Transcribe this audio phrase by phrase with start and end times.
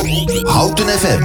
[0.00, 1.22] Houten FM.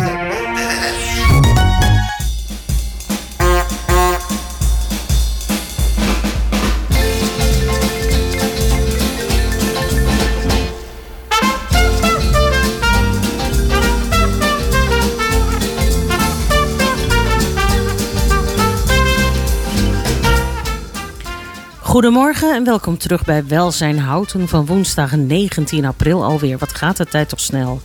[21.82, 26.58] Goedemorgen en welkom terug bij Welzijn Houten van woensdag 19 april alweer.
[26.58, 27.82] Wat gaat de tijd toch snel?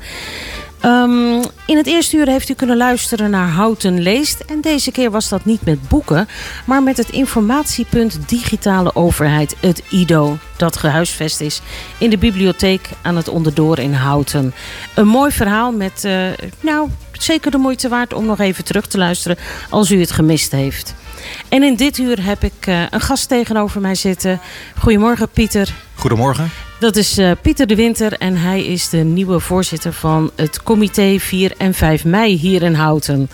[0.85, 4.41] Um, in het eerste uur heeft u kunnen luisteren naar Houten Leest.
[4.41, 6.29] En deze keer was dat niet met boeken,
[6.67, 10.39] maar met het informatiepunt Digitale Overheid, het IDO.
[10.57, 11.61] Dat gehuisvest is
[11.99, 14.55] in de bibliotheek aan het Onderdoor in Houten.
[14.95, 16.27] Een mooi verhaal met, uh,
[16.61, 19.37] nou, zeker de moeite waard om nog even terug te luisteren
[19.71, 20.95] als u het gemist heeft.
[21.49, 24.41] En in dit uur heb ik uh, een gast tegenover mij zitten.
[24.79, 25.75] Goedemorgen Pieter.
[25.95, 26.51] Goedemorgen.
[26.81, 31.19] Dat is uh, Pieter de Winter en hij is de nieuwe voorzitter van het comité
[31.19, 33.31] 4 en 5 mei hier in Houten.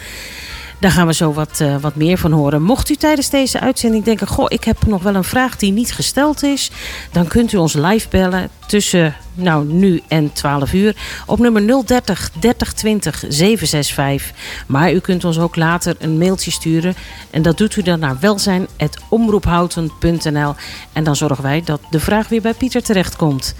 [0.80, 2.63] Daar gaan we zo wat, uh, wat meer van horen.
[2.63, 5.93] Mocht u tijdens deze uitzending denken: Goh, ik heb nog wel een vraag die niet
[5.93, 6.71] gesteld is.
[7.13, 10.96] Dan kunt u ons live bellen tussen nou, nu en 12 uur
[11.27, 14.33] op nummer 030 3020 765.
[14.66, 16.95] Maar u kunt ons ook later een mailtje sturen.
[17.30, 20.55] En dat doet u dan naar welzijn.omroephouten.nl.
[20.93, 23.55] En dan zorgen wij dat de vraag weer bij Pieter terechtkomt.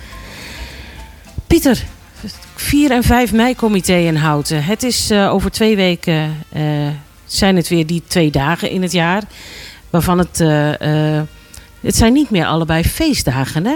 [1.47, 1.85] Pieter,
[2.55, 4.65] 4 en 5 mei comité in Houten.
[4.65, 6.89] Het is uh, over twee weken uh,
[7.27, 9.23] zijn het weer die twee dagen in het jaar.
[9.91, 10.41] Waarvan het.
[10.41, 11.21] Uh,
[11.81, 13.75] het zijn niet meer allebei feestdagen, hè?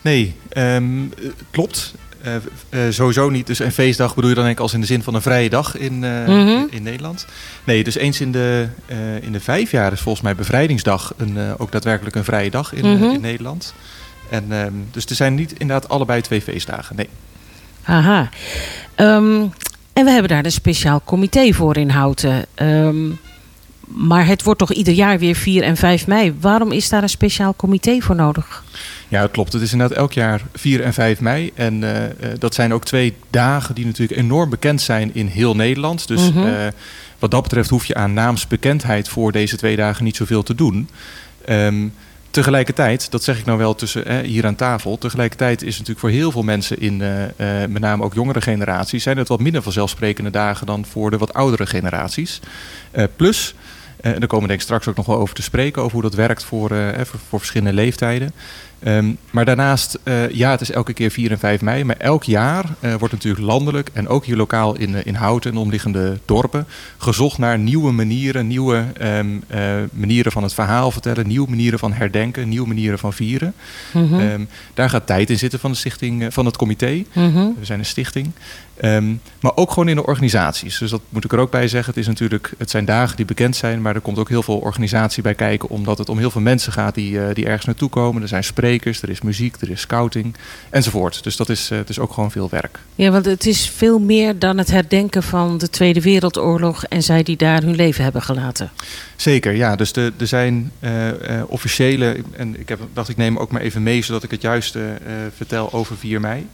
[0.00, 1.12] Nee, um,
[1.50, 1.94] klopt.
[2.26, 2.34] Uh,
[2.70, 3.46] uh, sowieso niet.
[3.46, 5.48] Dus een feestdag bedoel je dan denk ik als in de zin van een vrije
[5.48, 6.66] dag in, uh, mm -hmm.
[6.70, 7.26] in Nederland.
[7.64, 8.68] Nee, dus eens in de,
[9.20, 12.86] in de vijf jaar is volgens mij bevrijdingsdag een, ook daadwerkelijk een vrije dag in,
[12.86, 13.10] mm -hmm.
[13.14, 13.74] in Nederland.
[14.30, 16.96] En, um, dus er zijn niet inderdaad allebei twee feestdagen.
[16.96, 17.08] Nee.
[17.84, 18.28] Aha.
[18.96, 19.52] Um,
[19.94, 22.46] en we hebben daar een speciaal comité voor in Houten.
[22.62, 23.18] Um,
[23.86, 26.34] maar het wordt toch ieder jaar weer 4 en 5 mei.
[26.40, 28.64] Waarom is daar een speciaal comité voor nodig?
[29.08, 29.52] Ja, het klopt.
[29.52, 31.50] Het is inderdaad elk jaar 4 en 5 mei.
[31.54, 35.56] En uh, uh, dat zijn ook twee dagen die natuurlijk enorm bekend zijn in heel
[35.56, 36.08] Nederland.
[36.08, 36.46] Dus mm -hmm.
[36.46, 36.66] uh,
[37.18, 40.88] wat dat betreft hoef je aan naamsbekendheid voor deze twee dagen niet zoveel te doen.
[41.48, 41.92] Um,
[42.34, 44.98] Tegelijkertijd, dat zeg ik nou wel tussen eh, hier aan tafel.
[44.98, 47.28] Tegelijkertijd is natuurlijk voor heel veel mensen in uh, uh,
[47.68, 51.34] met name ook jongere generaties, zijn het wat minder vanzelfsprekende dagen dan voor de wat
[51.34, 52.40] oudere generaties.
[52.92, 53.54] Uh, plus,
[54.00, 56.02] en daar komen we denk ik straks ook nog wel over te spreken, over hoe
[56.02, 56.68] dat werkt voor,
[57.28, 58.32] voor verschillende leeftijden.
[58.86, 61.84] Um, maar daarnaast, uh, ja, het is elke keer 4 en 5 mei.
[61.84, 65.50] Maar elk jaar uh, wordt natuurlijk landelijk en ook hier lokaal in, uh, in Houten
[65.50, 66.66] en omliggende dorpen
[66.98, 69.42] gezocht naar nieuwe manieren, nieuwe um,
[69.92, 73.54] manieren van het verhaal vertellen, nieuwe manieren van herdenken, nieuwe manieren van vieren.
[73.92, 74.20] Mm -hmm.
[74.20, 77.04] um, daar gaat tijd in zitten van de stichting, van het comité.
[77.12, 77.54] Mm -hmm.
[77.58, 78.30] We zijn een stichting.
[78.82, 80.78] Um, maar ook gewoon in de organisaties.
[80.78, 81.92] Dus dat moet ik er ook bij zeggen.
[81.92, 84.58] Het, is natuurlijk, het zijn dagen die bekend zijn, maar er komt ook heel veel
[84.58, 87.88] organisatie bij kijken, omdat het om heel veel mensen gaat die, uh, die ergens naartoe
[87.88, 88.22] komen.
[88.22, 90.34] Er zijn sprekers, er is muziek, er is scouting
[90.70, 91.22] enzovoort.
[91.22, 92.78] Dus dat is, uh, het is ook gewoon veel werk.
[92.94, 97.22] Ja, want het is veel meer dan het herdenken van de Tweede Wereldoorlog en zij
[97.22, 98.70] die daar hun leven hebben gelaten.
[99.16, 99.76] Zeker, ja.
[99.76, 100.90] Dus er zijn uh,
[101.46, 104.98] officiële, en ik heb, dacht ik neem ook maar even mee, zodat ik het juiste
[105.36, 106.46] vertel over 4 mei.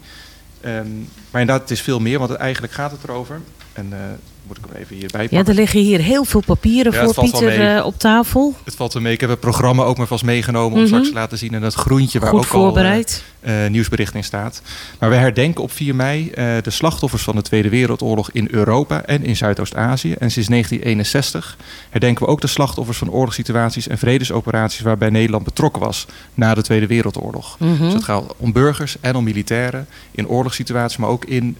[0.64, 3.40] Um, maar inderdaad, het is veel meer, want eigenlijk gaat het erover.
[3.72, 3.98] En uh,
[4.46, 5.38] moet ik hem even hierbij pakken.
[5.38, 8.54] Ja, er liggen hier heel veel papieren ja, voor Pieter uh, op tafel.
[8.64, 9.12] Het valt er mee.
[9.12, 11.54] Ik heb het programma ook maar vast meegenomen om straks te laten zien.
[11.54, 13.24] En dat groentje waar Goed ook voorbereid.
[13.44, 14.62] al uh, nieuwsbericht in staat.
[14.98, 16.30] Maar we herdenken op 4 mei
[16.62, 20.12] de slachtoffers van de Tweede Wereldoorlog in Europa en in Zuidoost-Azië.
[20.12, 21.56] En sinds 1961
[21.90, 26.62] herdenken we ook de slachtoffers van oorlogssituaties en vredesoperaties waarbij Nederland betrokken was na de
[26.62, 27.56] Tweede Wereldoorlog.
[27.58, 27.78] -hmm.
[27.78, 31.56] Dus het gaat om burgers en om militairen in oorlogssituaties, maar ook in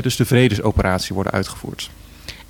[0.00, 1.90] dus de vredesoperatie worden uitgevoerd.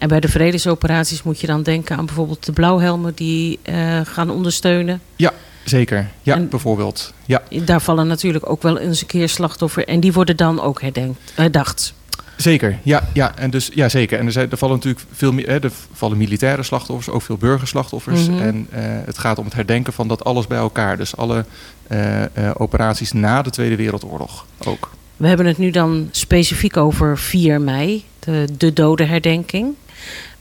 [0.02, 4.30] En bij de vredesoperaties moet je dan denken aan bijvoorbeeld de blauwhelmen die uh, gaan
[4.30, 5.00] ondersteunen.
[5.16, 5.32] Ja,
[5.64, 6.08] zeker.
[6.22, 7.12] Ja, en bijvoorbeeld.
[7.26, 7.42] Ja.
[7.64, 11.32] Daar vallen natuurlijk ook wel eens een keer slachtoffers en die worden dan ook herdenkt,
[11.34, 11.94] herdacht.
[12.36, 14.18] Zeker, ja, ja, en dus, ja zeker.
[14.18, 18.28] En er, zijn, er vallen natuurlijk veel meer, er vallen militaire slachtoffers, ook veel burgerslachtoffers.
[18.28, 18.42] Mm -hmm.
[18.42, 20.96] En uh, het gaat om het herdenken van dat alles bij elkaar.
[20.96, 21.44] Dus alle
[21.88, 24.90] uh, uh, operaties na de Tweede Wereldoorlog ook.
[25.16, 29.74] We hebben het nu dan specifiek over 4 mei, de, de dodenherdenking.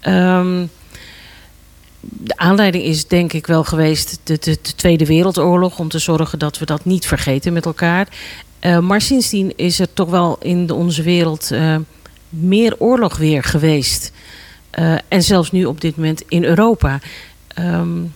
[0.08, 0.70] Um,
[2.00, 5.80] de aanleiding is denk ik wel geweest de, de, de, Tweede Wereldoorlog...
[5.80, 8.08] om te zorgen dat we dat niet vergeten met elkaar.
[8.62, 11.76] Uh, maar sindsdien is er toch wel in de, onze wereld uh,
[12.30, 14.12] meer oorlog weer geweest.
[14.80, 17.00] Uh, en zelfs nu op dit moment in Europa.
[17.60, 18.14] Um,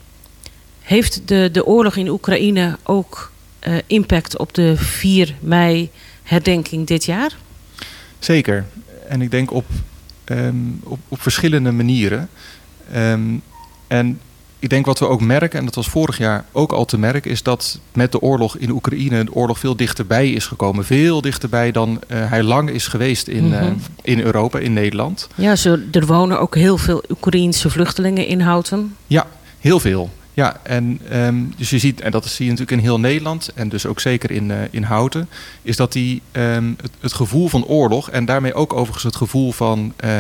[0.82, 3.32] heeft de, de oorlog in Oekraïne ook
[3.88, 5.90] impact op de 4 mei
[6.24, 7.38] herdenking dit jaar?
[8.20, 8.66] Zeker.
[9.08, 9.66] en ik denk op,
[10.26, 12.30] ehm, op, op verschillende manieren.
[12.92, 13.22] Ehm,
[13.88, 14.20] en
[14.60, 17.32] ik denk wat we ook merken, en dat was vorig jaar ook al te merken,
[17.32, 20.86] is dat met de oorlog in Oekraïne de oorlog veel dichterbij is gekomen.
[20.86, 23.64] Veel dichterbij dan uh, hij lang is geweest in, uh,
[24.02, 25.28] in Europa, in Nederland.
[25.36, 28.96] Ja, zo, er wonen ook heel veel Oekraïense vluchtelingen in Houten.
[29.08, 29.28] Ja,
[29.60, 30.10] heel veel.
[30.36, 33.70] Ja, en um, dus je ziet, en dat zie je natuurlijk in heel Nederland en
[33.70, 35.30] dus ook zeker in, uh, in Houten,
[35.62, 39.52] is dat die, um, het, het, gevoel van oorlog en daarmee ook overigens het gevoel
[39.52, 40.12] van, uh,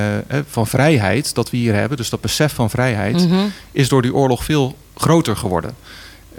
[0.48, 3.52] van vrijheid dat we hier hebben, dus dat besef van vrijheid, mm -hmm.
[3.72, 5.76] is door die oorlog veel groter geworden.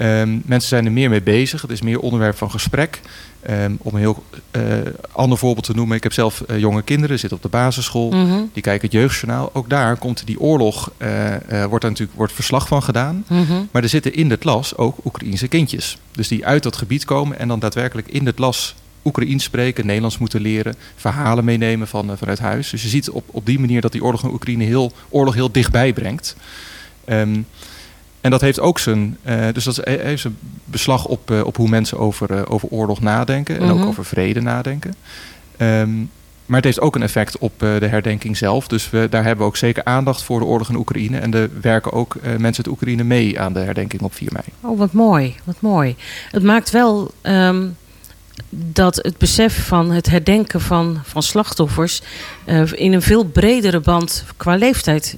[0.00, 3.00] Um, mensen zijn er meer mee bezig, het is meer onderwerp van gesprek.
[3.50, 4.22] Um, om een heel
[4.56, 4.62] uh,
[5.12, 5.96] ander voorbeeld te noemen.
[5.96, 8.10] Ik heb zelf uh, jonge kinderen, zitten op de basisschool.
[8.10, 8.50] Mm -hmm.
[8.52, 9.50] Die kijken het jeugdjournaal.
[9.52, 11.08] Ook daar komt die oorlog, uh,
[11.48, 13.24] wordt daar natuurlijk wordt verslag van gedaan.
[13.28, 13.68] Mm -hmm.
[13.70, 15.98] Maar er zitten in de klas ook Oekraïense kindjes.
[16.12, 20.18] Dus die uit dat gebied komen en dan daadwerkelijk in de klas Oekraïens spreken, Nederlands
[20.18, 22.70] moeten leren, verhalen meenemen van, vanuit huis.
[22.70, 25.52] Dus je ziet op, op die manier dat die oorlog in Oekraïne heel, oorlog heel
[25.52, 26.36] dichtbij brengt.
[27.08, 27.46] Um,
[28.26, 31.68] en dat heeft ook zijn, uh, dus dat heeft zijn beslag op, uh, op hoe
[31.68, 33.80] mensen over, uh, over oorlog nadenken en mm -hmm.
[33.80, 34.94] ook over vrede nadenken.
[35.58, 36.10] Um,
[36.46, 38.68] maar het heeft ook een effect op de herdenking zelf.
[38.68, 41.18] Dus we, daar hebben we ook zeker aandacht voor de oorlog in Oekraïne.
[41.18, 44.44] En er werken ook mensen uit Oekraïne mee aan de herdenking op 4 mei.
[44.60, 45.96] Oh, wat mooi, wat mooi.
[46.30, 47.76] Het maakt wel um,
[48.50, 52.02] dat het besef van het herdenken van, van slachtoffers
[52.72, 55.16] in een veel bredere band qua leeftijd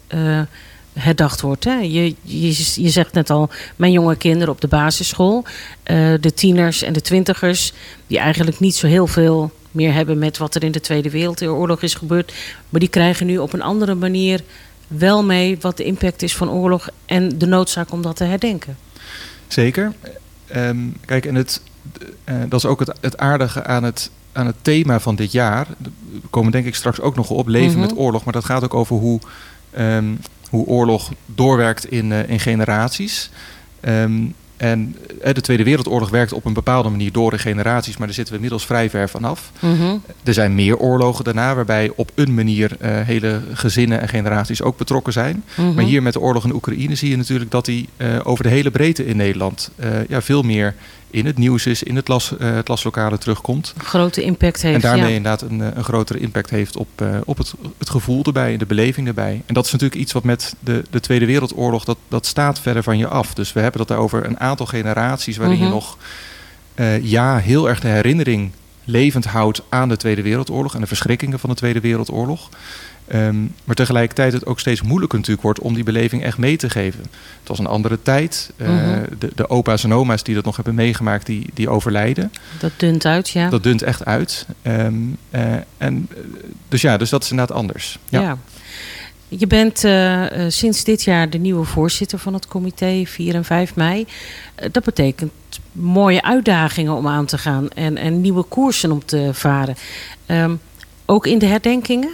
[0.98, 1.64] herdacht wordt.
[1.64, 1.74] Hè?
[1.74, 6.82] Je, je, je zegt net al, mijn jonge kinderen op de basisschool, uh, de tieners
[6.82, 7.72] en de twintigers,
[8.06, 11.82] die eigenlijk niet zo heel veel meer hebben met wat er in de Tweede Wereldoorlog
[11.82, 12.32] is gebeurd.
[12.68, 14.40] Maar die krijgen nu op een andere manier
[14.86, 18.76] wel mee wat de impact is van oorlog en de noodzaak om dat te herdenken.
[19.48, 19.92] Zeker.
[20.56, 21.62] Um, kijk, en het,
[22.24, 25.66] uh, dat is ook het, het aardige aan het, aan het thema van dit jaar.
[26.22, 27.80] We komen denk ik straks ook nog op, leven mm -hmm.
[27.80, 28.24] met oorlog.
[28.24, 29.20] Maar dat gaat ook over hoe
[29.78, 30.18] um,
[30.50, 33.30] hoe oorlog doorwerkt in, uh, in generaties.
[33.80, 38.06] Um, en uh, de Tweede Wereldoorlog werkt op een bepaalde manier door in generaties, maar
[38.06, 39.52] daar zitten we inmiddels vrij ver vanaf.
[39.60, 40.02] Mm -hmm.
[40.24, 44.76] Er zijn meer oorlogen daarna, waarbij op een manier uh, hele gezinnen en generaties ook
[44.76, 45.34] betrokken zijn.
[45.34, 45.74] Mm -hmm.
[45.74, 47.88] Maar hier met de oorlog in Oekraïne zie je natuurlijk dat die
[48.22, 49.70] over de hele breedte in Nederland
[50.08, 50.74] ja, veel meer
[51.10, 53.75] in het nieuws is, in het, las, uh, het laslokale terugkomt.
[53.78, 54.75] Een grote impact heeft.
[54.75, 55.16] En daarmee ja.
[55.16, 59.06] inderdaad een, een grotere impact heeft op, uh, op het, het gevoel erbij, de beleving
[59.06, 59.43] erbij.
[59.46, 62.82] En dat is natuurlijk iets wat met de, de Tweede Wereldoorlog, dat, dat staat verder
[62.82, 63.34] van je af.
[63.34, 65.70] Dus we hebben dat over een aantal generaties waarin mm -hmm.
[65.70, 65.99] je nog
[66.75, 68.50] uh, ja, heel erg de herinnering
[68.88, 72.49] levend houdt aan de Tweede Wereldoorlog en de verschrikkingen van de Tweede Wereldoorlog.
[73.14, 76.70] Um, maar tegelijkertijd het ook steeds moeilijker natuurlijk wordt om die beleving echt mee te
[76.70, 77.00] geven.
[77.38, 78.52] Het was een andere tijd.
[78.56, 79.05] Uh, mm -hmm.
[79.19, 82.32] de, de, opa's en oma's die dat nog hebben meegemaakt, die, die overlijden.
[82.58, 83.49] Dat dunt uit, ja.
[83.49, 84.46] Dat dunt echt uit.
[84.62, 85.41] Um, uh,
[85.79, 86.08] en,
[86.69, 87.99] dus ja, dus dat is inderdaad anders.
[88.08, 88.20] Ja.
[88.20, 88.38] ja.
[89.28, 93.75] Je bent uh, sinds dit jaar de nieuwe voorzitter van het comité 4 en 5
[93.75, 94.06] mei.
[94.72, 95.32] dat betekent
[95.72, 99.76] mooie uitdagingen om aan te gaan en, en nieuwe koersen om te varen.
[100.26, 100.60] Um,
[101.06, 102.10] ook in de herdenkingen?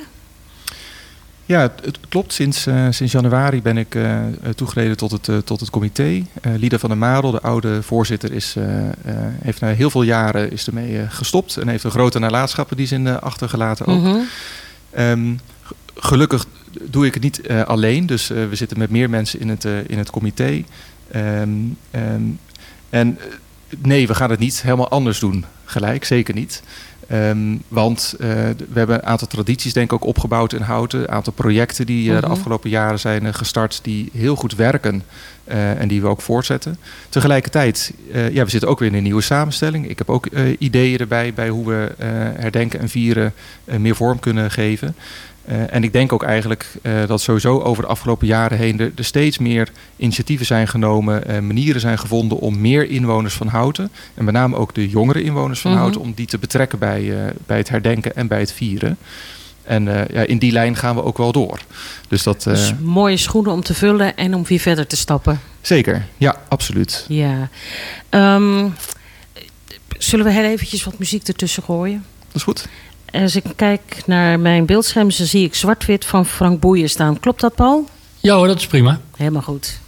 [1.46, 2.32] Ja, het, het klopt.
[2.32, 3.98] Sinds, uh, sinds januari ben ik
[4.54, 6.22] toegereden tot het, tot het comité.
[6.56, 8.56] Lieda van der Marel, de oude voorzitter, is,
[9.40, 11.56] heeft na heel veel jaren is ermee gestopt.
[11.56, 14.00] En heeft een grote nalatenschap in die zin achtergelaten ook.
[14.00, 14.26] Mm -hmm.
[14.98, 15.40] um,
[15.96, 16.46] gelukkig
[16.82, 18.06] doe ik het niet alleen.
[18.06, 20.64] Dus we zitten met meer mensen in het, in het comité.
[21.14, 22.38] Um, um,
[22.90, 23.18] en
[23.78, 25.44] nee, we gaan het niet helemaal anders doen.
[25.64, 26.62] Gelijk, zeker niet.
[27.12, 28.28] Um, want uh,
[28.72, 31.00] we hebben een aantal tradities denk ik ook opgebouwd in Houten.
[31.00, 35.02] Een aantal projecten die uh, de afgelopen jaren zijn uh, gestart die heel goed werken.
[35.44, 36.78] en die we ook voortzetten.
[37.08, 39.88] Tegelijkertijd, ja, we zitten ook weer in een nieuwe samenstelling.
[39.88, 40.26] Ik heb ook
[40.58, 41.94] ideeën erbij bij hoe we
[42.38, 43.32] herdenken en vieren
[43.64, 44.94] meer vorm kunnen geven.
[45.48, 48.92] Uh, en ik denk ook eigenlijk uh, dat sowieso over de afgelopen jaren heen er,
[48.96, 53.90] er steeds meer initiatieven zijn genomen, uh, manieren zijn gevonden om meer inwoners van Houten,
[54.14, 55.86] en met name ook de jongere inwoners van mm -hmm.
[55.86, 58.96] Houten, om die te betrekken bij, bij het herdenken en bij het vieren.
[59.62, 61.60] En ja, in die lijn gaan we ook wel door.
[62.08, 62.42] Dus dat.
[62.42, 65.40] Dus mooie schoenen om te vullen en om weer verder te stappen.
[65.60, 67.04] Zeker, ja, absoluut.
[67.08, 67.48] Ja.
[68.10, 68.74] Um,
[69.98, 72.04] zullen we heel eventjes wat muziek ertussen gooien?
[72.26, 72.66] Dat is goed.
[73.22, 77.20] Als ik kijk naar mijn beeldscherm, dan zie ik zwart-wit van Frank Boeien staan.
[77.20, 77.88] Klopt dat, Paul?
[78.20, 79.00] Ja hoor, dat is prima.
[79.16, 79.78] Helemaal goed.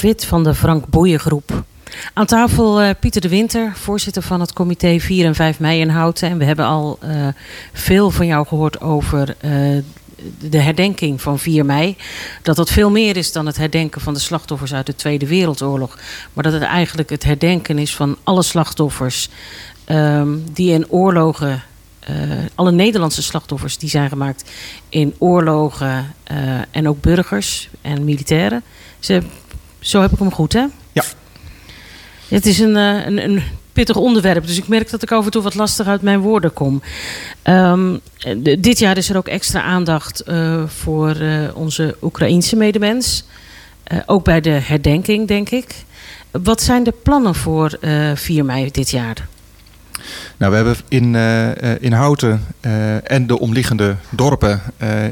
[0.00, 1.64] Zwart-Wit van de Frank Boeien-groep.
[2.14, 5.88] Aan tafel eh, Pieter de Winter, voorzitter van het comité 4 en 5 mei in
[5.88, 6.28] Houten.
[6.28, 7.26] En we hebben al eh,
[7.72, 9.50] veel van jou gehoord over eh,
[10.38, 11.96] de herdenking van 4 mei.
[12.42, 15.98] Dat dat veel meer is dan het herdenken van de slachtoffers uit de Tweede Wereldoorlog.
[16.32, 19.28] Maar dat het eigenlijk het herdenken is van alle slachtoffers
[19.84, 21.62] ehm, die in oorlogen
[22.00, 22.14] eh,
[22.54, 24.50] alle Nederlandse slachtoffers die zijn gemaakt
[24.88, 26.14] in oorlogen
[26.70, 28.62] en ook burgers en militairen.
[28.98, 29.22] Ze,
[29.80, 30.64] zo heb ik hem goed, hè?
[30.92, 31.04] Ja.
[32.30, 35.30] Het is een, eh, een, een pittig onderwerp, dus ik merk dat ik af en
[35.30, 36.82] toe wat lastig uit mijn woorden kom.
[37.42, 37.96] Ehm,
[38.58, 43.24] dit jaar is er ook extra aandacht eh, voor eh, onze Oekraïense medemens.
[44.06, 45.74] Ook bij de herdenking, denk ik.
[46.30, 49.28] Wat zijn de plannen voor eh 4 mei dit jaar?
[50.36, 51.14] Nou, we hebben in,
[51.80, 52.46] in Houten
[53.04, 54.62] en de omliggende dorpen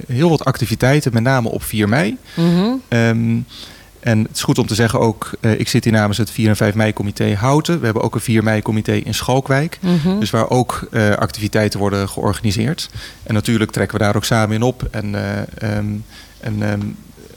[0.07, 2.17] heel wat activiteiten, met name op 4 mei.
[2.35, 2.69] Mhm.
[2.89, 3.37] Ehm,
[4.01, 6.49] en het is goed om te zeggen ook, eh, ik zit hier namens het 4
[6.49, 7.79] en 5 mei comité Houten.
[7.79, 9.79] We hebben ook een 4 mei comité in Schalkwijk.
[9.81, 10.19] Mhm.
[10.19, 12.91] Dus waar ook eh, activiteiten worden georganiseerd.
[13.23, 14.89] En natuurlijk trekken we daar ook samen in op.
[14.91, 15.87] En, eh, ehm,
[16.41, 16.81] en ehm,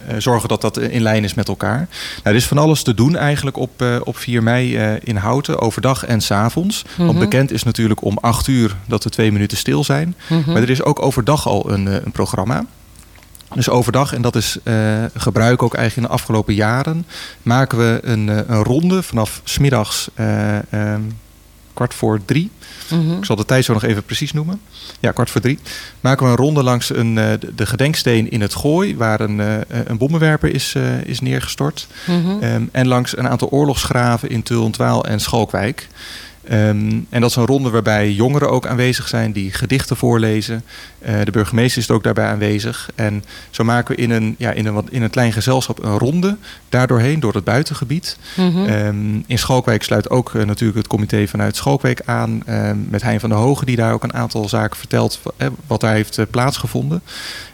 [0.07, 1.77] eh, zorgen dat dat in lijn is met elkaar.
[1.77, 1.89] Nou,
[2.23, 6.21] er is van alles te doen eigenlijk op, op 4 mei in Houten, overdag en
[6.21, 6.85] s'avonds.
[6.97, 7.19] Want Mhm.
[7.19, 10.15] bekend is natuurlijk om 8 uur dat we twee minuten stil zijn.
[10.29, 10.51] Mhm.
[10.51, 12.65] Maar er is ook overdag al een, een programma.
[13.55, 17.05] Dus overdag, en dat is eh, gebruik ook eigenlijk in de afgelopen jaren,
[17.41, 21.01] maken we een, eh, een ronde vanaf smiddags eh, ehm,
[21.73, 22.49] kwart voor drie.
[22.89, 23.17] Mhm.
[23.17, 24.61] Ik zal de tijd zo nog even precies noemen.
[24.99, 25.59] Ja, kwart voor drie.
[25.99, 29.97] Maken we een ronde langs een, de- de gedenksteen in het Gooi, waar een, een
[29.97, 31.87] bommenwerper is, is neergestort.
[32.07, 32.39] Mhm.
[32.43, 35.87] Ehm, en langs een aantal oorlogsgraven in Tulentwaal en Schalkwijk.
[36.43, 40.63] Ehm, en dat is een ronde waarbij jongeren ook aanwezig zijn die gedichten voorlezen.
[40.99, 42.89] Eh, de burgemeester is ook daarbij aanwezig.
[42.95, 45.97] En zo maken we in een, ja, in een, wat, in een klein gezelschap een
[45.97, 46.37] ronde
[46.69, 48.17] daardoorheen, door het buitengebied.
[48.37, 48.65] Mhm.
[48.65, 52.41] Ehm, in Schalkwijk sluit ook eh, natuurlijk het comité vanuit Schalkwijk aan.
[52.45, 55.19] ehm, met Hein van der Hogen, die daar ook een aantal zaken vertelt.
[55.37, 57.01] eh, wat daar heeft eh, plaatsgevonden.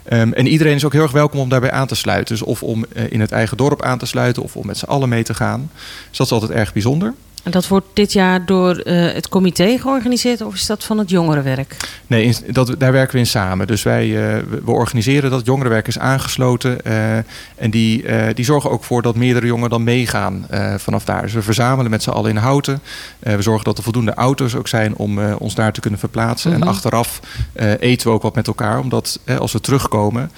[0.08, 2.36] En iedereen is ook heel erg welkom om daarbij aan te sluiten.
[2.36, 5.10] Dus of om in het eigen dorp aan te sluiten of om met z'n allen
[5.10, 5.72] mee te gaan.
[6.10, 7.14] Dus dat is altijd erg bijzonder.
[7.44, 11.10] En dat wordt dit jaar door eh, het comité georganiseerd of is dat van het
[11.10, 11.76] jongerenwerk?
[12.08, 13.68] Nee, in- dat, daar werken we in samen.
[13.68, 15.46] Dus wij eh, we- organiseren dat.
[15.46, 16.86] Jongerenwerk is aangesloten.
[16.86, 17.18] eh,
[17.56, 21.22] en die, die zorgen ook voor dat meerdere jongeren dan meegaan vanaf daar.
[21.22, 22.80] Dus we verzamelen met z'n allen in Houten.
[23.20, 26.52] We zorgen dat er voldoende auto's ook zijn om ons daar te kunnen verplaatsen.
[26.52, 26.62] Mhm.
[26.62, 27.20] En achteraf
[27.54, 28.80] eh, eten we ook wat met elkaar.
[28.80, 30.32] Omdat als we terugkomen,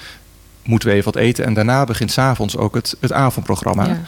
[0.62, 1.44] moeten we even wat eten.
[1.44, 3.86] En daarna begint s'avonds ook het, het avondprogramma.
[3.86, 4.00] Ja.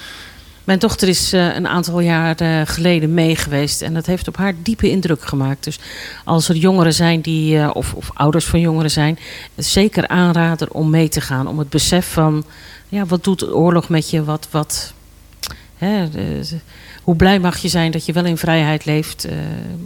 [0.64, 4.54] Mijn dochter is eh, een aantal jaar geleden mee geweest en dat heeft op haar
[4.62, 5.64] diepe indruk gemaakt.
[5.64, 5.78] Dus
[6.24, 9.18] als er jongeren zijn die, eh, of, of ouders van jongeren zijn,
[9.56, 11.46] zeker aanraden om mee te gaan.
[11.46, 12.44] Om het besef van,
[12.88, 14.24] ja, wat doet de oorlog met je?
[14.24, 14.92] Wat, wat,
[15.76, 16.08] hè,
[17.02, 19.24] hoe blij mag je zijn dat je wel in vrijheid leeft?
[19.24, 19.32] eh,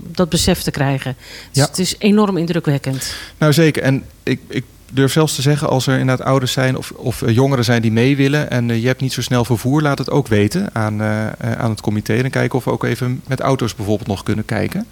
[0.06, 1.16] dat besef te krijgen.
[1.50, 1.66] Dus Ja.
[1.68, 3.14] het is enorm indrukwekkend.
[3.38, 3.83] Nou zeker.
[3.83, 7.34] En ik, ik durf zelfs te zeggen, als er inderdaad ouders zijn of, of eh,
[7.34, 10.10] jongeren zijn die mee willen en eh, je hebt niet zo snel vervoer, laat het
[10.10, 11.26] ook weten aan, eh,
[11.58, 12.20] aan het comité.
[12.20, 14.86] Dan kijken of we ook even met auto's bijvoorbeeld nog kunnen kijken.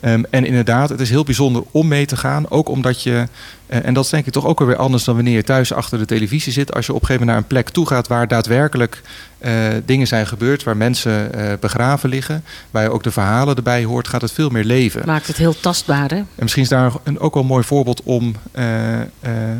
[0.00, 2.50] Ehm, en inderdaad, het is heel bijzonder om mee te gaan.
[2.50, 3.28] Ook omdat je,
[3.66, 6.04] en dat is denk ik toch ook weer anders dan wanneer je thuis achter de
[6.04, 6.74] televisie zit.
[6.74, 9.02] Als je op een gegeven moment naar een plek toe gaat waar daadwerkelijk
[9.42, 9.52] eh,
[9.84, 14.08] dingen zijn gebeurd, waar mensen eh, begraven liggen, waar je ook de verhalen erbij hoort,
[14.08, 15.02] gaat het veel meer leven.
[15.06, 16.16] Maakt het heel tastbaar, hè?
[16.16, 18.64] En misschien is daar een, ook wel een mooi voorbeeld om, eh,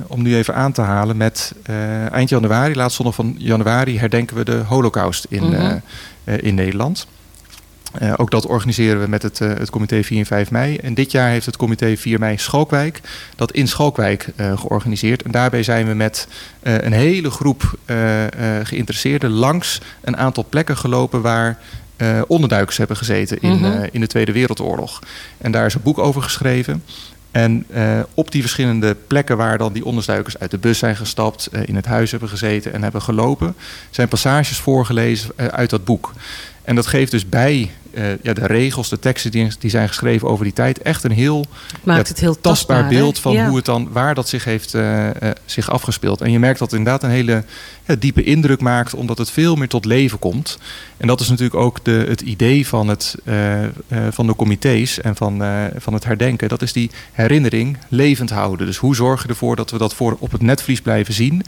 [0.06, 1.16] om nu even aan te halen.
[1.16, 1.54] Met
[2.12, 5.76] eind januari, laatste zondag van januari, herdenken we de Holocaust in, Mhm.
[6.24, 7.06] in Nederland.
[7.92, 10.76] Eh, ook dat organiseren we met het, eh, het comité 4 en 5 mei.
[10.76, 13.00] En dit jaar heeft het comité 4 mei Schalkwijk
[13.37, 15.22] dat in Schalkwijk eh, georganiseerd.
[15.22, 16.28] En daarbij zijn we met
[16.62, 17.78] een hele groep
[18.62, 21.58] geïnteresseerden langs een aantal plekken gelopen waar
[22.26, 23.87] onderduikers hebben gezeten in, Mhm.
[23.92, 24.99] in de Tweede Wereldoorlog.
[25.38, 26.84] En daar is een boek over geschreven.
[27.30, 27.66] En
[28.14, 31.87] op die verschillende plekken waar dan die onderduikers uit de bus zijn gestapt, in het
[31.87, 33.54] huis hebben gezeten en hebben gelopen,
[33.90, 36.12] zijn passages voorgelezen uit dat boek.
[36.64, 40.28] En dat geeft dus bij eh, ja, de regels, de teksten die, die zijn geschreven
[40.28, 41.38] over die tijd, echt een heel
[41.72, 43.46] Het maakt Ja, het heel tastbaar beeld van Ja.
[43.46, 46.20] hoe het dan, waar dat zich heeft eh, eh, zich afgespeeld.
[46.20, 47.44] En je merkt dat het inderdaad een hele
[47.87, 50.59] ja, diepe indruk maakt, omdat het veel meer tot leven komt.
[50.96, 53.16] En dat is natuurlijk ook de, het idee van, het,
[54.11, 55.42] van de comité's en van,
[55.76, 56.48] van het herdenken.
[56.48, 58.66] Dat is die herinnering levend houden.
[58.66, 61.42] Dus hoe zorg je ervoor dat we dat voor op het netvlies blijven zien,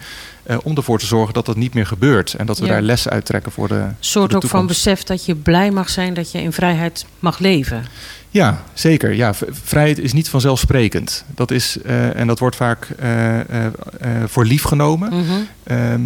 [0.62, 2.34] om ervoor te zorgen dat dat niet meer gebeurt.
[2.34, 2.72] En dat we Ja.
[2.72, 5.70] daar lessen uit trekken voor de, voor soort de ook van besef dat je blij
[5.70, 7.84] mag zijn dat je in vrijheid mag leven.
[8.30, 9.12] Ja, zeker.
[9.14, 9.32] Ja,
[9.64, 11.24] vrijheid is niet vanzelfsprekend.
[11.34, 13.72] Dat is, eh, en dat wordt vaak eh, eh,
[14.26, 15.08] voor lief genomen.
[15.08, 15.22] Mhm.
[15.64, 16.00] Ehm,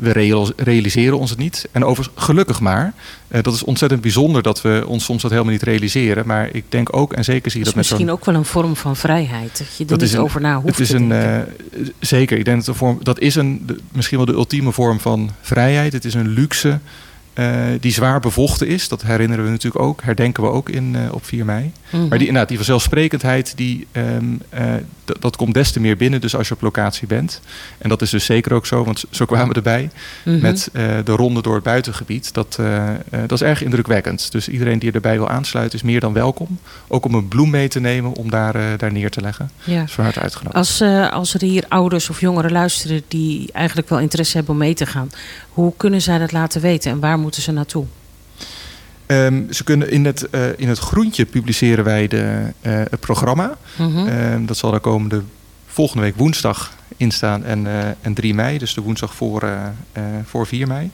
[0.00, 1.68] we real- realiseren ons het niet.
[1.72, 2.92] En overigens, gelukkig maar.
[3.28, 6.26] Dat is ontzettend bijzonder dat we ons soms dat helemaal niet realiseren.
[6.26, 8.06] Maar ik denk ook, en zeker zie je Dat dat is met zo'n...
[8.06, 9.58] misschien ook wel een vorm van vrijheid.
[9.58, 11.54] Dat je er Dat niet een- over na hoeft Het is te een, denken.
[11.98, 15.00] zeker, ik denk dat, een vorm, dat is een, de- misschien wel de ultieme vorm
[15.00, 15.92] van vrijheid.
[15.92, 16.78] Het is een luxe
[17.80, 18.88] die zwaar bevochten is.
[18.88, 21.72] Dat herinneren we natuurlijk ook, herdenken we ook in, eh, op 4 mei.
[21.90, 22.08] Mhm.
[22.08, 24.74] Maar die, inderdaad, die vanzelfsprekendheid, die, ehm, eh,
[25.20, 27.40] dat komt des te meer binnen dus als je op locatie bent.
[27.78, 29.90] En dat is dus zeker ook zo, want zo kwamen we erbij.
[30.24, 30.40] Mhm.
[30.40, 32.34] Met eh, de ronde door het buitengebied.
[32.34, 34.32] Dat, eh, eh, dat is erg indrukwekkend.
[34.32, 36.58] Dus iedereen die erbij wil aansluiten is meer dan welkom.
[36.88, 39.50] Ook om een bloem mee te nemen om daar, eh, daar neer te leggen.
[39.64, 39.82] ja.
[39.82, 40.56] is van harte uitgenodigd.
[40.56, 44.60] Als, eh, als er hier ouders of jongeren luisteren die eigenlijk wel interesse hebben om
[44.60, 45.10] mee te gaan,
[45.48, 47.86] hoe kunnen zij dat laten weten en waar moeten ze naartoe?
[49.08, 53.58] Ehm, ze kunnen in het, eh, in het groentje publiceren wij de, eh, het programma.
[53.78, 54.06] Mhm.
[54.06, 55.22] Ehm, dat zal er komende
[55.66, 59.48] volgende week woensdag in staan en, eh, en 3 mei, dus de woensdag voor,
[60.24, 60.90] voor 4 mei.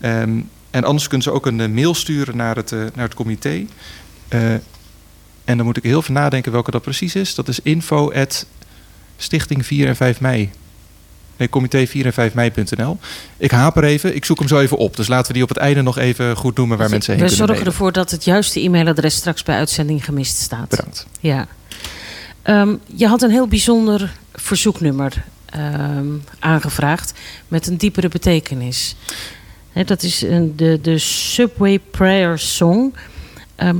[0.00, 3.66] Ehm, en anders kunnen ze ook een mail sturen naar het, naar het comité.
[5.44, 7.34] En dan moet ik heel veel nadenken welke dat precies is.
[7.34, 8.12] Dat is info
[9.16, 10.50] stichting 4 en 5 mei.
[11.36, 12.98] Nee, comité 4 en 5 mei.nl.
[13.36, 14.96] Ik haper even, ik zoek hem zo even op.
[14.96, 17.28] Dus laten we die op het einde nog even goed noemen waar mensen heen We
[17.28, 17.72] kunnen zorgen mailen.
[17.72, 20.68] ervoor dat het juiste e-mailadres straks bij uitzending gemist staat.
[20.68, 21.06] Bedankt.
[21.20, 21.46] Ja.
[22.42, 26.06] Ehm, je had een heel bijzonder verzoeknummer ehm,
[26.38, 27.12] aangevraagd
[27.48, 28.96] met een diepere betekenis.
[29.86, 32.94] Dat is een, de, de Subway Prayer Song.
[33.56, 33.76] Ehm,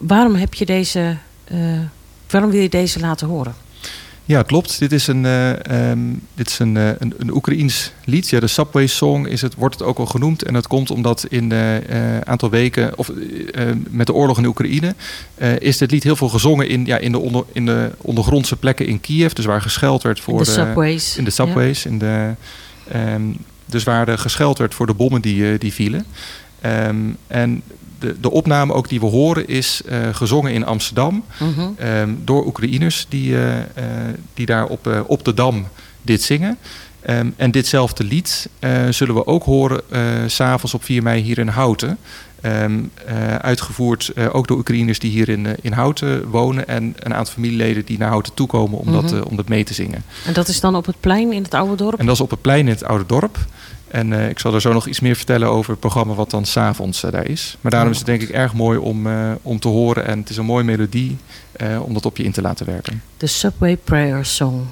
[0.00, 1.58] waarom heb je deze, eh,
[2.30, 3.54] waarom wil je deze laten horen?
[4.24, 4.78] Ja, klopt.
[4.78, 5.98] Dit is een, eh, ehm,
[6.34, 8.28] dit is een, eh, een, een Oekraïens lied.
[8.28, 10.42] Ja, de Subway Song is het, wordt het ook al genoemd.
[10.42, 14.42] En dat komt omdat in een aantal weken, of eh, eh, met de oorlog in
[14.42, 14.94] de Oekraïne,
[15.34, 18.56] eh, is dit lied heel veel gezongen in, ja, in, de onder, in de ondergrondse
[18.56, 19.32] plekken in Kiev.
[19.32, 21.16] Dus waar gescheld werd voor In de subways.
[21.16, 21.86] In de subways.
[21.86, 22.34] In de,
[22.88, 23.22] ehm,
[23.66, 26.06] dus waar er gescheld werd voor de bommen die, eh, die vielen.
[26.60, 27.62] Ehm, en
[28.02, 31.24] de, de opname ook die we horen is eh, gezongen in Amsterdam.
[31.38, 31.60] Mhm.
[31.76, 33.64] Ehm, door Oekraïners die, eh, eh,
[34.34, 35.66] die daar op, op de Dam
[36.02, 36.58] dit zingen.
[37.00, 38.48] Ehm, en ditzelfde lied
[38.90, 39.80] zullen we ook horen
[40.26, 41.98] s s'avonds op 4 mei hier in Houten.
[42.40, 46.68] Ehm, eh, uitgevoerd ook door Oekraïners die hier in, in Houten wonen.
[46.68, 49.22] En een aantal familieleden die naar Houten toekomen om, dat, Mhm.
[49.22, 50.04] om dat mee te zingen.
[50.26, 51.98] En dat is dan op het plein in het oude dorp?
[51.98, 53.38] En dat is op het plein in het Oude Dorp.
[53.92, 56.44] En eh, ik zal er zo nog iets meer vertellen over het programma wat dan
[56.44, 57.56] s'avonds uh, daar is.
[57.60, 60.06] Maar daarom is het denk ik erg mooi om, uh, om te horen.
[60.06, 61.16] En het is een mooie melodie
[61.82, 63.02] om dat op je in te laten werken.
[63.16, 64.66] De Subway Prayer Song.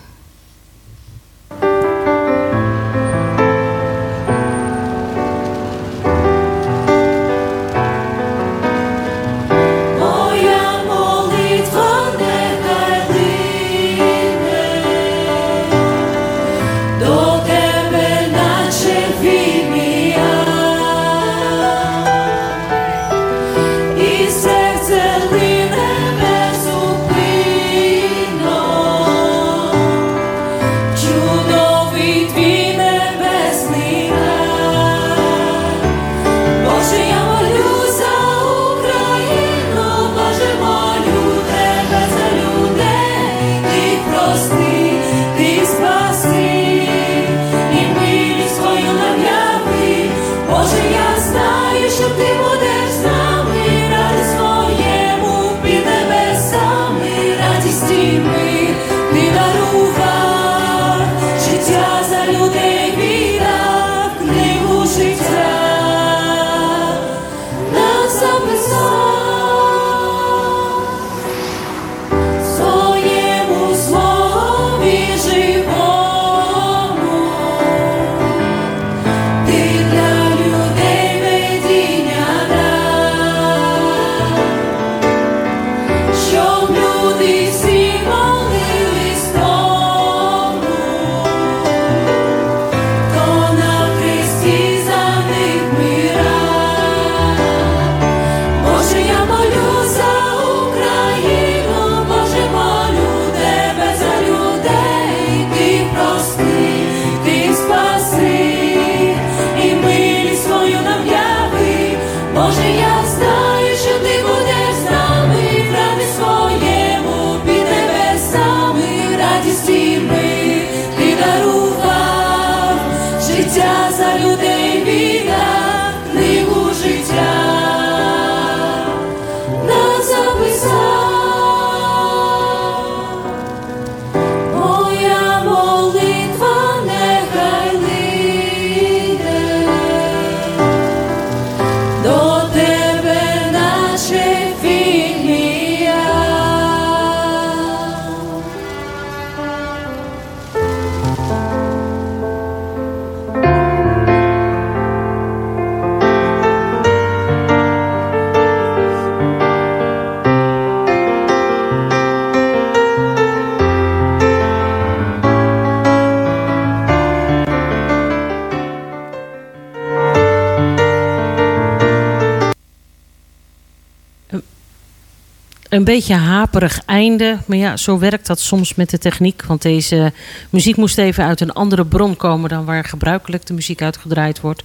[175.71, 177.39] Een beetje haperig einde.
[177.47, 179.43] Maar ja, zo werkt dat soms met de techniek.
[179.45, 180.13] Want deze
[180.51, 184.63] muziek moest even uit een andere bron komen dan waar gebruikelijk de muziek uitgedraaid wordt.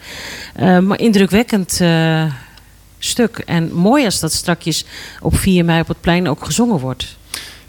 [0.60, 2.24] Uh, maar indrukwekkend uh,
[3.00, 3.38] stuk.
[3.38, 4.86] En mooi als dat strakjes
[5.22, 7.18] op 4 mei op het plein ook gezongen wordt.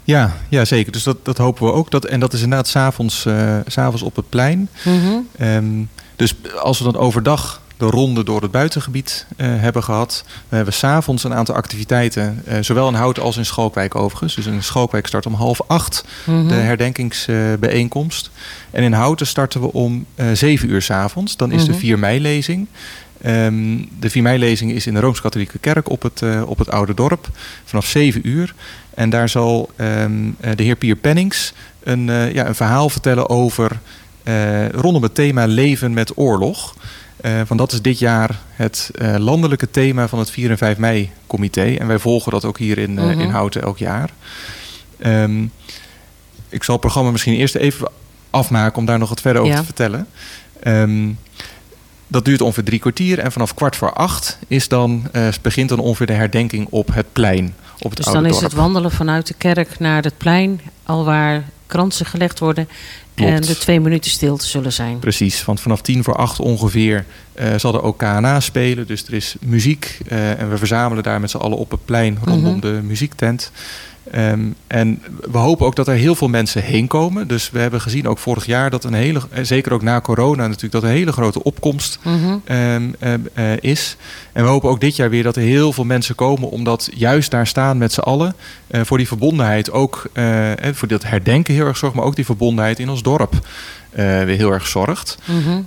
[0.03, 0.91] Ja, ja zeker.
[0.91, 1.91] Dus dat, dat hopen we ook.
[1.91, 4.69] Dat, en dat is inderdaad s'avonds uh, avonds op het plein.
[4.83, 5.27] Mm -hmm.
[5.47, 10.23] um, dus als we dan overdag de ronde door het buitengebied uh, hebben gehad.
[10.49, 14.35] We hebben s'avonds een aantal activiteiten, uh, zowel in Houten als in Schalkwijk overigens.
[14.35, 16.47] Dus in Schalkwijk start om half acht mm -hmm.
[16.47, 18.29] de herdenkingsbijeenkomst.
[18.71, 21.37] en in Houten starten we om uh, zeven uur s'avonds.
[21.37, 21.73] Dan is mm -hmm.
[21.73, 22.67] de 4 mei-lezing.
[23.25, 27.29] Um, de 4 mei-lezing is in de Rooms-Katholieke Kerk op het, op het Oude Dorp
[27.65, 28.53] vanaf 7 uur.
[28.93, 33.79] En daar zal um, de heer Pier Pennings een, ja, een verhaal vertellen over
[34.71, 36.75] rondom het thema leven met oorlog.
[37.21, 40.77] Uh, want dat is dit jaar het uh, landelijke thema van het 4 en 5
[40.77, 41.73] mei comité.
[41.75, 43.19] En wij volgen dat ook hier in, uh, Mhm.
[43.19, 44.09] in Houten elk jaar.
[45.05, 45.51] Um,
[46.49, 47.89] ik zal het programma misschien eerst even
[48.29, 49.59] afmaken om daar nog wat verder over Ja.
[49.59, 50.07] te vertellen.
[50.63, 51.17] Um,
[52.07, 53.19] dat duurt ongeveer drie kwartier.
[53.19, 55.03] En vanaf kwart voor acht is dan,
[55.41, 57.55] begint dan ongeveer de herdenking op het plein.
[57.79, 61.43] Op het Dus dan is het wandelen vanuit de kerk naar het plein, al waar
[61.65, 62.69] kransen gelegd worden.
[63.17, 63.31] Klopt.
[63.31, 64.99] En de twee minuten stilte zullen zijn.
[64.99, 67.05] Precies, want vanaf tien voor acht ongeveer
[67.39, 68.87] uh, zal er ook KNA spelen.
[68.87, 72.17] Dus er is muziek uh, en we verzamelen daar met z'n allen op het plein
[72.23, 72.59] rondom Mhm.
[72.59, 73.51] de muziektent.
[74.11, 77.27] Ehm, en we hopen ook dat er heel veel mensen heen komen.
[77.27, 80.47] Dus we hebben gezien ook vorig jaar dat een hele, eh, zeker ook na corona
[80.47, 82.37] natuurlijk, dat een hele grote opkomst Mhm.
[82.43, 83.95] ehm, ehm, eh, is.
[84.31, 87.31] En we hopen ook dit jaar weer dat er heel veel mensen komen, omdat juist
[87.31, 88.35] daar staan met z'n allen
[88.67, 90.09] eh, voor die verbondenheid ook,
[90.73, 93.33] voor dat herdenken heel erg zorgt, maar ook die verbondenheid in ons dorp
[93.91, 95.17] weer heel erg zorgt.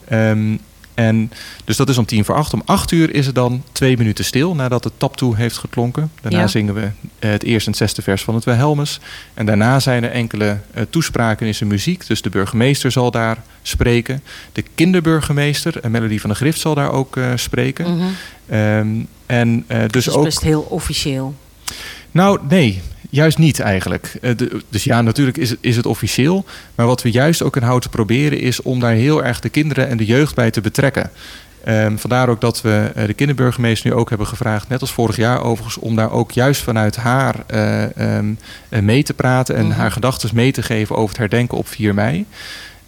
[0.08, 0.56] Ehm,
[1.00, 1.32] en
[1.64, 2.52] dus dat is om tien voor acht.
[2.54, 6.10] Om acht uur is het dan twee minuten stil nadat het taptoe heeft geklonken.
[6.20, 6.46] Daarna Ja.
[6.46, 9.00] zingen we eh, het eerste en het zesde vers van het Wilhelmus.
[9.34, 12.06] En daarna zijn er enkele eh, toespraken in zijn muziek.
[12.06, 14.22] Dus de burgemeester zal daar spreken.
[14.52, 17.96] De kinderburgemeester, en Melody van de Grift, zal daar ook eh, spreken.
[17.96, 18.06] Mhm.
[18.48, 18.88] Ehm,
[19.26, 20.24] en eh, dus Dus ook.
[20.24, 21.34] best heel officieel.
[22.10, 22.80] Nou, nee,
[23.10, 24.12] juist niet eigenlijk.
[24.22, 26.44] Eh, de- dus ja, natuurlijk is het, is het officieel.
[26.74, 29.88] Maar wat we juist ook in Houten proberen is om daar heel erg de kinderen
[29.88, 31.10] en de jeugd bij te betrekken.
[31.64, 35.16] Ehm, vandaar ook dat we eh, de kinderburgemeester nu ook hebben gevraagd, net als vorig
[35.16, 38.32] jaar overigens, om daar ook juist vanuit haar eh, ehm,
[38.68, 39.78] eh, mee te praten en Mhm.
[39.78, 42.26] haar gedachten mee te geven over het herdenken op 4 mei.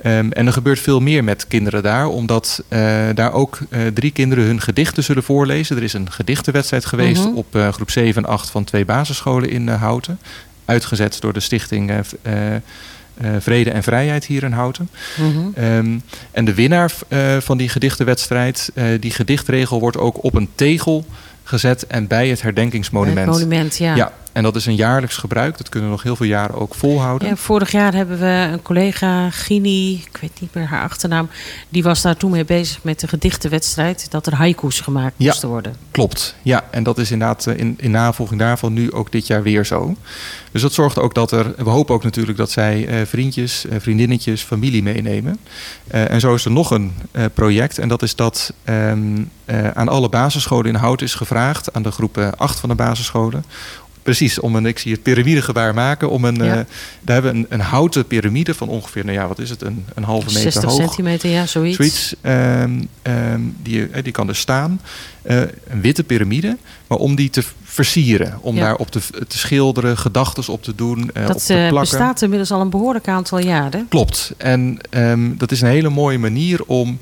[0.03, 2.81] Ehm, en er gebeurt veel meer met kinderen daar, omdat eh,
[3.15, 5.77] daar ook eh, drie kinderen hun gedichten zullen voorlezen.
[5.77, 7.35] Er is een gedichtenwedstrijd geweest Mhm.
[7.37, 10.19] op eh, groep 7 en 8 van twee basisscholen in Houten.
[10.65, 11.93] Uitgezet door de stichting
[13.39, 14.89] Vrede en Vrijheid hier in Houten.
[15.19, 15.39] Mhm.
[15.55, 15.99] Ehm,
[16.31, 16.93] en de winnaar
[17.39, 21.05] van die gedichtenwedstrijd, die gedichtregel wordt ook op een tegel
[21.43, 23.29] gezet en bij het herdenkingsmonument.
[23.29, 23.95] Het monument, ja.
[23.95, 25.59] Ja, en dat is een jaarlijks gebruik.
[25.59, 27.29] Dat kunnen we nog heel veel jaren ook volhouden.
[27.29, 31.29] Ja, vorig jaar hebben we een collega, Gini, ik weet niet meer haar achternaam,
[31.69, 35.27] die was daar toen mee bezig met de gedichtenwedstrijd, dat er haiku's gemaakt Ja.
[35.27, 35.77] moesten worden.
[35.91, 36.65] Klopt, ja.
[36.71, 39.95] En dat is inderdaad eh, in, in navolging daarvan nu ook dit jaar weer zo.
[40.53, 41.55] Dus dat zorgt ook dat er...
[41.57, 45.39] We hopen ook natuurlijk dat zij eh, vriendjes, eh, vriendinnetjes, familie meenemen.
[45.87, 46.93] Eh, en zo is er nog een
[47.35, 47.79] project.
[47.79, 51.73] En dat is dat ehm, eh, aan alle basisscholen in Hout is gevraagd...
[51.73, 53.45] aan de groep eh, 8 van de basisscholen...
[54.03, 56.11] Precies, om een, ik zie het piramidegebaar maken.
[56.11, 56.43] Om een, Ja.
[56.57, 56.65] eh,
[57.01, 59.85] daar hebben we een, een houten piramide van ongeveer, nou ja, wat is het, een,
[59.95, 60.75] een halve meter 60 hoog.
[60.75, 61.77] centimeter, ja, zoiets.
[61.77, 62.15] Zoiets.
[62.21, 64.81] ehm, ehm, die, eh, die kan er staan.
[65.23, 66.57] Eh, een witte piramide.
[66.87, 68.39] Maar om die te versieren.
[68.41, 68.61] Om Ja.
[68.63, 71.03] daarop te, te schilderen, gedachten op te doen.
[71.03, 71.99] op dat te eh, plakken.
[71.99, 73.87] bestaat inmiddels al een behoorlijk aantal jaren.
[73.89, 74.33] Klopt.
[74.37, 76.99] En ehm, dat is een hele mooie manier om.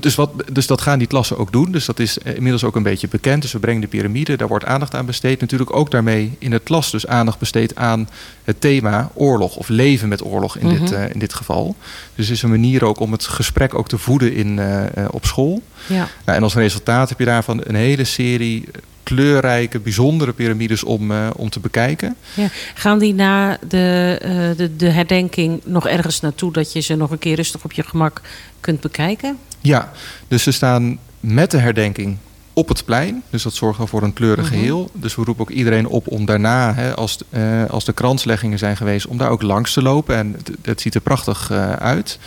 [0.00, 1.72] Dus, wat, dus dat gaan die klassen ook doen.
[1.72, 3.42] Dus dat is eh, inmiddels ook een beetje bekend.
[3.42, 5.40] Dus we brengen de piramide, daar wordt aandacht aan besteed.
[5.40, 8.08] Natuurlijk ook daarmee in het klas dus aandacht besteed aan
[8.44, 10.94] het thema oorlog of leven met oorlog in, dit, Mhm.
[10.94, 11.76] eh, in dit geval.
[12.14, 15.24] Dus het is een manier ook om het gesprek ook te voeden in, eh, op
[15.26, 15.62] school.
[15.86, 16.08] Ja.
[16.24, 18.64] Nou, en als resultaat heb je daarvan een hele serie
[19.08, 22.16] kleurrijke, bijzondere piramides om, eh, om te bekijken.
[22.34, 22.48] Ja.
[22.74, 27.10] Gaan die na de, eh, de, de herdenking nog ergens naartoe dat je ze nog
[27.10, 28.20] een keer rustig op je gemak
[28.60, 29.38] kunt bekijken?
[29.60, 29.92] Ja,
[30.28, 32.16] dus ze staan met de herdenking
[32.52, 33.22] op het plein.
[33.30, 34.54] Dus dat zorgt al voor een kleurig Mhm.
[34.54, 34.90] geheel.
[34.92, 38.76] Dus we roepen ook iedereen op om daarna, hè, als, eh, als de kransleggingen zijn
[38.76, 40.16] geweest, om daar ook langs te lopen.
[40.16, 42.18] En het, het ziet er prachtig uit.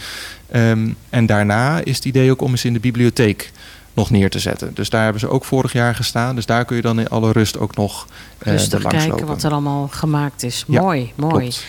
[0.52, 3.52] Ehm, en daarna is het idee ook om eens in de bibliotheek
[3.93, 4.73] nog neer te zetten.
[4.73, 6.36] Dus daar hebben ze ook vorig jaar gestaan.
[6.36, 9.25] Dus daar kun je dan in alle rust ook nog eh Rustig kijken lopen.
[9.27, 10.63] wat er allemaal gemaakt is.
[10.67, 11.32] Ja, mooi, mooi.
[11.39, 11.65] Klopt.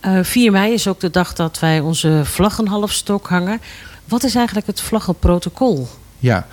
[0.00, 3.60] Eh 4 mei is ook de dag dat wij onze vlaggen halfstok hangen.
[4.04, 5.88] Wat is eigenlijk het vlaggenprotocol?
[6.18, 6.46] Ja,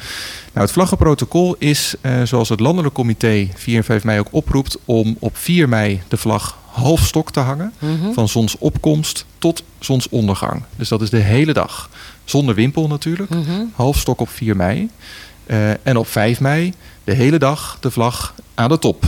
[0.53, 4.77] nou, het vlaggenprotocol is, eh, zoals het Landelijk Comité 4 en 5 mei ook oproept,
[4.86, 7.73] om op 4 mei de vlag half stok te hangen.
[7.79, 8.12] Mhm.
[8.13, 10.63] Van zonsopkomst tot zonsondergang.
[10.75, 11.89] Dus dat is de hele dag.
[12.30, 13.30] Zonder wimpel natuurlijk.
[13.30, 13.63] Mhm.
[13.74, 14.89] Half stok op 4 mei.
[15.46, 19.04] Eh, en op 5 mei de hele dag de vlag aan de top.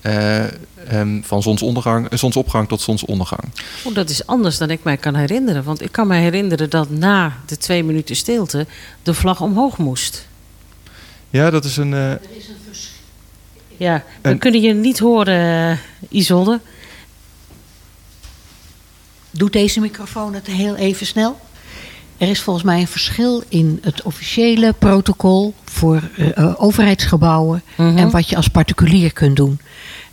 [0.00, 3.42] Eh, ehm, van zonsondergang, eh, zonsopgang tot zonsondergang.
[3.94, 5.64] Dat is anders dan ik mij kan herinneren.
[5.64, 8.66] Want ik kan me herinneren dat na de twee minuten stilte
[9.02, 10.28] de vlag omhoog moest.
[11.30, 11.94] Ja, dat is een.
[11.94, 12.12] eh,
[13.76, 16.60] Ja, we En- kunnen je niet horen, Isolde.
[19.30, 21.40] Doet deze microfoon het heel even snel?
[22.18, 27.96] Er is volgens mij een verschil in het officiële protocol voor eh, eh, overheidsgebouwen Mhm.
[27.98, 29.60] en wat je als particulier kunt doen.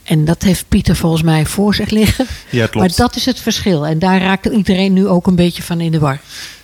[0.03, 2.25] En dat heeft Pieter volgens mij voor zich liggen.
[2.49, 2.75] ja, klopt.
[2.87, 3.85] Maar dat is het verschil.
[3.85, 6.19] En daar raakt iedereen nu ook een beetje van in de war.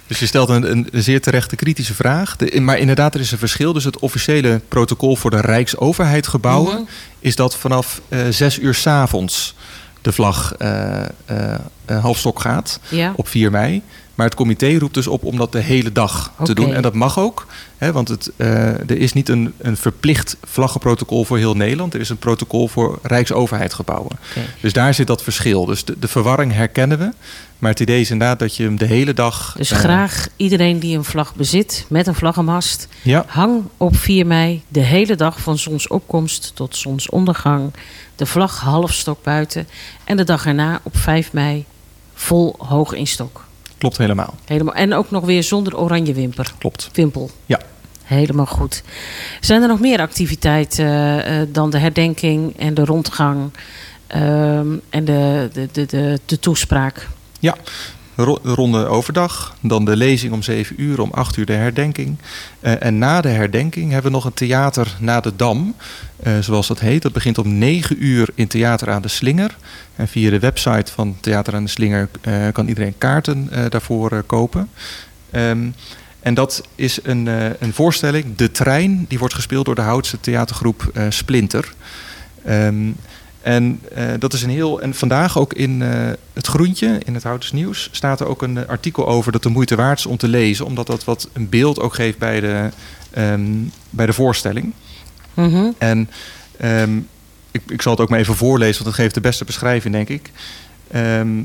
[0.07, 2.35] Dus je stelt een, een zeer terechte kritische vraag.
[2.35, 3.73] De- maar inderdaad, er is een verschil.
[3.73, 6.73] Dus het officiële protocol voor de Rijksoverheid gebouwen...
[6.73, 6.83] Mhm.
[7.19, 9.55] is dat vanaf eh, zes uur 's avonds
[10.01, 11.53] de vlag eh, eh,
[11.85, 13.13] eh, half stok gaat Ja.
[13.15, 13.81] op 4 mei.
[14.15, 16.73] Maar het comité roept dus op om dat de hele dag te doen.
[16.73, 17.45] En dat mag ook.
[17.77, 21.93] Hè, want het, er is niet een, een verplicht vlaggenprotocol voor heel Nederland.
[21.93, 24.11] Er is een protocol voor Rijksoverheidsgebouwen.
[24.11, 24.45] Oké.
[24.61, 25.65] Dus daar zit dat verschil.
[25.65, 27.11] Dus de, de verwarring herkennen we.
[27.59, 29.53] Maar het idee is inderdaad dat je hem de hele dag...
[29.57, 34.63] Dus graag iedereen die een vlag bezit met een vlaggenmast, Ja, hang op 4 mei
[34.67, 37.71] de hele dag van zonsopkomst tot zonsondergang
[38.19, 39.67] de vlag half stok buiten
[40.03, 41.65] en de dag erna op 5 mei
[42.13, 43.45] vol hoog in stok.
[43.77, 44.35] klopt helemaal.
[44.45, 44.73] Helemaal.
[44.73, 46.53] En ook nog weer zonder oranje wimper.
[46.57, 46.89] Klopt.
[46.93, 47.29] Wimpel.
[47.45, 47.59] Ja.
[48.03, 48.83] Helemaal goed.
[49.39, 53.51] Zijn er nog meer activiteiten eh, eh, dan de herdenking en de rondgang
[54.07, 57.07] ehm, en de, de, de, de, de toespraak?
[57.39, 57.55] Ja,
[58.43, 59.55] ronde overdag.
[59.61, 62.17] Dan de lezing om 7 uur, om 8 uur de herdenking.
[62.59, 65.75] Eh, en na de herdenking hebben we nog een theater na de Dam.
[66.23, 67.01] eh, zoals dat heet.
[67.01, 69.57] Dat begint om 9 uur in Theater aan de Slinger.
[69.95, 74.69] En via de website van Theater aan de Slinger eh, kan iedereen kaarten daarvoor kopen.
[75.31, 75.69] Ehm,
[76.19, 77.25] en dat is een,
[77.59, 79.05] een voorstelling, De Trein.
[79.07, 81.73] Die wordt gespeeld door de Houtse theatergroep Splinter.
[82.45, 82.91] Ehm,
[83.49, 84.81] en eh, dat is een heel.
[84.81, 88.57] En vandaag ook in eh, het Groentje, in het Houters Nieuws, staat er ook een
[88.57, 91.49] eh, artikel over dat de moeite waard is om te lezen, omdat dat wat een
[91.49, 92.69] beeld ook geeft bij de,
[93.11, 93.43] ehm,
[93.89, 94.73] bij de voorstelling.
[95.33, 95.71] Mhm.
[95.77, 96.09] En
[96.57, 96.97] ehm,
[97.51, 100.09] ik, ik zal het ook maar even voorlezen, want dat geeft de beste beschrijving, denk
[100.09, 100.31] ik.
[100.91, 101.41] Ehm,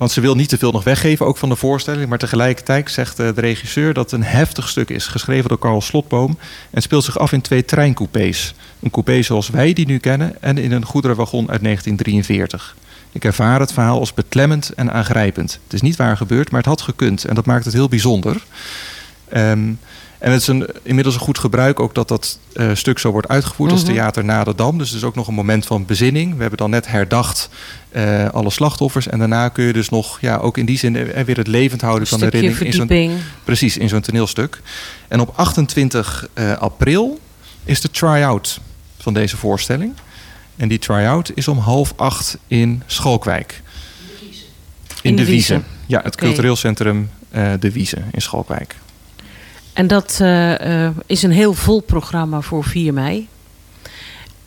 [0.00, 2.08] want ze wil niet te veel nog weggeven, ook van de voorstelling.
[2.08, 5.06] Maar tegelijkertijd zegt eh, de regisseur dat het een heftig stuk is.
[5.06, 6.38] Geschreven door Carl Slotboom.
[6.70, 8.54] En speelt zich af in twee treincoupés.
[8.82, 10.42] Een coupé zoals wij die nu kennen.
[10.42, 12.76] En in een goederenwagon uit 1943.
[13.12, 15.52] Ik ervaar het verhaal als beklemmend en aangrijpend.
[15.64, 17.24] Het is niet waar gebeurd, maar het had gekund.
[17.24, 18.42] En dat maakt het heel bijzonder.
[19.28, 19.72] Ehm,
[20.20, 23.28] en het is een, inmiddels een goed gebruik ook dat dat eh, stuk zo wordt
[23.28, 23.92] uitgevoerd als Mhm.
[23.92, 24.78] theater na de Dam.
[24.78, 26.34] Dus het is ook nog een moment van bezinning.
[26.34, 27.48] We hebben dan net herdacht
[27.90, 29.08] eh, alle slachtoffers.
[29.08, 30.92] En daarna kun je dus nog, ja, ook in die zin
[31.24, 32.66] weer het levend houden Een van de herinnering.
[32.66, 34.60] In zo'n, precies, in zo'n toneelstuk.
[35.08, 37.18] En op 28 eh, april
[37.64, 38.60] is de try-out
[38.98, 39.92] van deze voorstelling.
[40.56, 43.62] En die try-out is om half acht in Schalkwijk.
[45.02, 45.60] In de Wiese.
[45.86, 47.10] Ja, het cultureel centrum
[47.60, 48.76] De Wiese in Schalkwijk.
[49.72, 53.28] En dat eh, eh, is een heel vol programma voor 4 mei.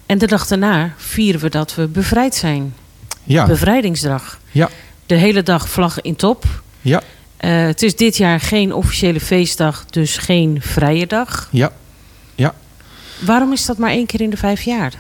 [0.06, 2.76] En de dag daarna vieren we dat we bevrijd zijn.
[3.24, 4.40] Ja, Bevrijdingsdag.
[4.52, 4.70] ja,
[5.06, 6.46] De hele dag vlag in top.
[6.82, 7.02] ja,
[7.38, 11.48] Eh, het is dit jaar geen officiële feestdag, dus geen vrije dag.
[11.52, 11.72] ja.
[13.20, 14.94] Waarom is dat maar één keer in de vijf jaar?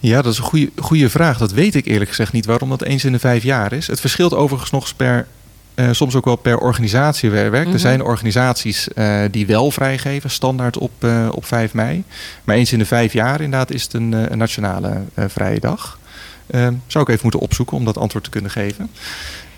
[0.00, 1.38] Ja, dat is een goede, goede vraag.
[1.38, 3.86] Dat weet ik eerlijk gezegd niet waarom dat eens in de vijf jaar is.
[3.86, 5.26] Het verschilt overigens nog per,
[5.74, 7.64] eh, soms ook wel per organisatie werkt.
[7.64, 7.72] Mhm.
[7.72, 12.04] Er zijn organisaties eh, die wel vrijgeven, standaard op, eh, op 5 mei.
[12.44, 15.98] Maar eens in de vijf jaar inderdaad is het een, een nationale vrije dag.
[16.46, 18.90] Ehm, zou ik even moeten opzoeken om dat antwoord te kunnen geven.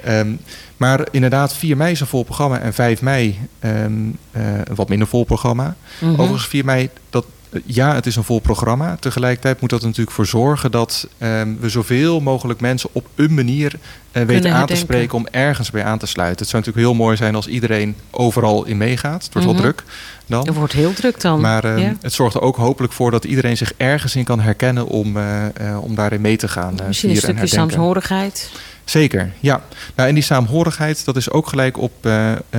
[0.04, 0.32] Ehm,
[0.76, 3.92] maar inderdaad, 4 mei is een vol programma en 5 mei ehm,
[4.30, 5.76] eh, een wat minder vol programma.
[5.98, 6.12] Mhm.
[6.12, 7.24] Overigens 4 mei, dat,
[7.64, 8.96] ja, het is een vol programma.
[9.00, 13.34] Tegelijkertijd moet dat er natuurlijk voor zorgen dat ehm, we zoveel mogelijk mensen op een
[13.34, 13.72] manier
[14.12, 16.38] eh, weten aan te spreken om ergens bij aan te sluiten.
[16.40, 19.24] Het zou natuurlijk heel mooi zijn als iedereen overal in meegaat.
[19.24, 19.56] Het wordt Mhm.
[19.56, 19.84] wel druk
[20.26, 20.46] dan.
[20.46, 21.40] Het wordt heel druk dan.
[21.40, 21.92] Maar ehm, ja.
[22.00, 25.44] het zorgt er ook hopelijk voor dat iedereen zich ergens in kan herkennen om, eh,
[25.46, 26.74] eh, om daarin mee te gaan.
[26.86, 28.50] Misschien een stukje saamhorigheid.
[28.84, 29.62] Zeker, ja.
[29.94, 31.92] Nou, en die saamhorigheid, dat is ook gelijk op,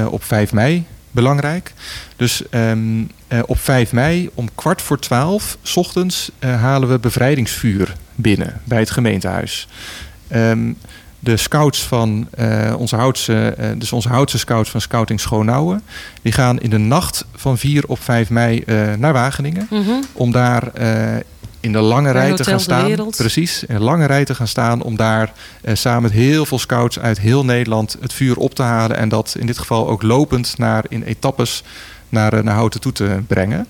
[0.09, 1.73] op 5 mei belangrijk.
[2.15, 6.99] Dus ehm, eh, op 5 mei om kwart voor twaalf 's ochtends eh, halen we
[6.99, 9.67] bevrijdingsvuur binnen bij het gemeentehuis.
[10.27, 10.71] Ehm,
[11.19, 15.81] de scouts van eh, onze Houtse, dus onze Houtse scouts van Scouting Schoonouwen,
[16.21, 18.63] die gaan in de nacht van 4 op 5 mei
[18.97, 19.91] naar Wageningen Mhm.
[20.13, 20.71] om daar
[21.65, 23.09] in de lange rij te gaan de staan.
[23.09, 26.59] Precies, in een lange rij te gaan staan om daar eh, samen met heel veel
[26.59, 30.01] scouts uit heel Nederland het vuur op te halen en dat in dit geval ook
[30.01, 31.63] lopend naar in etappes
[32.09, 33.67] naar, eh, naar Houten toe te brengen.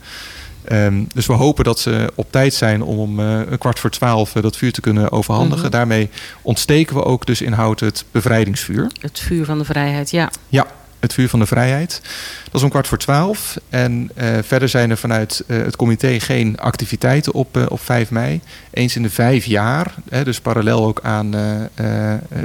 [0.66, 3.90] Ehm, dus we hopen dat ze op tijd zijn om om eh, een kwart voor
[3.90, 5.62] twaalf eh, dat vuur te kunnen overhandigen.
[5.62, 5.72] Mhm.
[5.72, 6.10] Daarmee
[6.42, 8.92] ontsteken we ook dus in Houten het bevrijdingsvuur.
[9.00, 10.32] Het vuur van de vrijheid, ja.
[10.50, 10.66] Ja,
[11.06, 12.02] het vuur van de vrijheid.
[12.44, 13.58] Dat is om kwart voor twaalf.
[13.70, 18.12] En eh, verder zijn er vanuit eh, het comité geen activiteiten op, eh, op 5
[18.12, 18.42] mei.
[18.72, 21.32] Eens in de vijf jaar, hè, dus parallel ook aan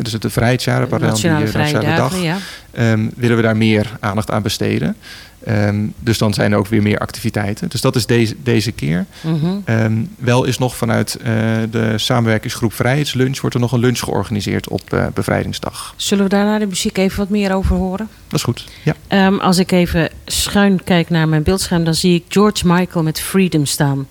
[0.00, 2.36] dus het vrijheidsjaren, parallel aan Nationale Nationale dag, ja.
[2.70, 4.96] ehm, willen we daar meer aandacht aan besteden.
[5.44, 7.68] Ehm, dus dan zijn er ook weer meer activiteiten.
[7.68, 9.06] Dus dat is deze, deze keer.
[9.20, 9.46] Mhm.
[9.64, 11.24] Ehm, wel is nog vanuit eh,
[11.70, 13.40] de samenwerkingsgroep Vrijheidslunch...
[13.40, 15.94] wordt er nog een lunch georganiseerd op eh, Bevrijdingsdag.
[15.96, 18.08] Zullen we daar na de muziek even wat meer over horen?
[18.26, 18.94] Dat is goed, ja.
[19.08, 23.20] Ehm, als ik even schuin kijk naar mijn beeldscherm, dan zie ik George Michael met
[23.20, 24.06] Freedom staan.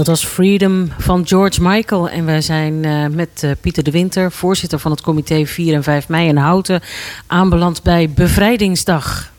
[0.00, 2.08] Dat was Freedom van George Michael.
[2.08, 5.82] En wij zijn eh, met eh, Pieter de Winter, voorzitter van het comité 4 en
[5.82, 6.80] 5 mei in Houten,
[7.26, 9.32] aanbeland bij Bevrijdingsdag.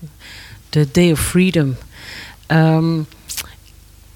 [0.69, 1.75] De Day of Freedom.
[2.45, 2.99] Ehm,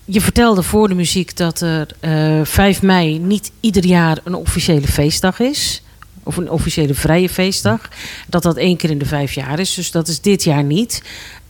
[0.06, 4.88] je vertelde voor de muziek dat er eh 5 mei niet ieder jaar een officiële
[4.88, 5.84] feestdag is.
[6.24, 7.89] Of een officiële vrije feestdag.
[8.28, 9.74] Dat dat één keer in de vijf jaar is.
[9.74, 11.02] Dus dat is dit jaar niet.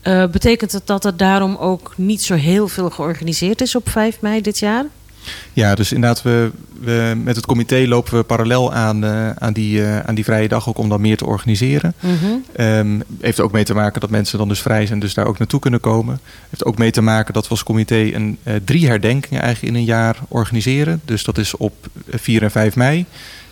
[0.06, 4.22] Eh, betekent het dat er daarom ook niet zo heel veel georganiseerd is op 5
[4.22, 4.86] mei dit jaar?
[5.54, 9.84] Ja, dus inderdaad, we, we, met het comité lopen we parallel aan, eh, aan, die,
[9.84, 11.94] eh, aan die vrije dag ook om dan meer te organiseren.
[12.56, 15.38] Ehm, heeft ook mee te maken dat mensen dan dus vrij zijn, dus daar ook
[15.38, 16.20] naartoe kunnen komen.
[16.50, 19.88] Heeft ook mee te maken dat we als comité een, drie herdenkingen eigenlijk in een
[19.88, 21.02] jaar organiseren.
[21.06, 21.74] Dus dat is op
[22.10, 23.06] 4 en 5 mei.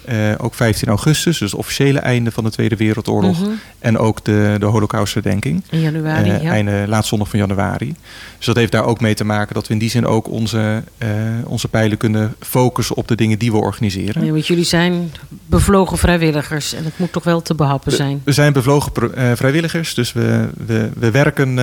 [0.06, 3.40] Eh, ook 15 augustus, dus het officiële einde van de Tweede Wereldoorlog.
[3.40, 3.50] Mhm.
[3.80, 5.64] En ook de, de Holocaustherdenking.
[5.70, 6.50] In januari, Eh, ja.
[6.52, 7.96] Einde, laatste zondag van januari.
[8.38, 10.84] Dus dat heeft daar ook mee te maken dat we in die zin ook onze,
[10.98, 11.10] eh,
[11.46, 14.26] onze pijlen kunnen focussen op de dingen die we organiseren.
[14.26, 15.12] Ja, want jullie zijn
[15.46, 18.22] bevlogen vrijwilligers en het moet toch wel te behappen zijn.
[18.24, 18.92] We zijn bevlogen
[19.38, 21.56] vrijwilligers, dus we, we, we werken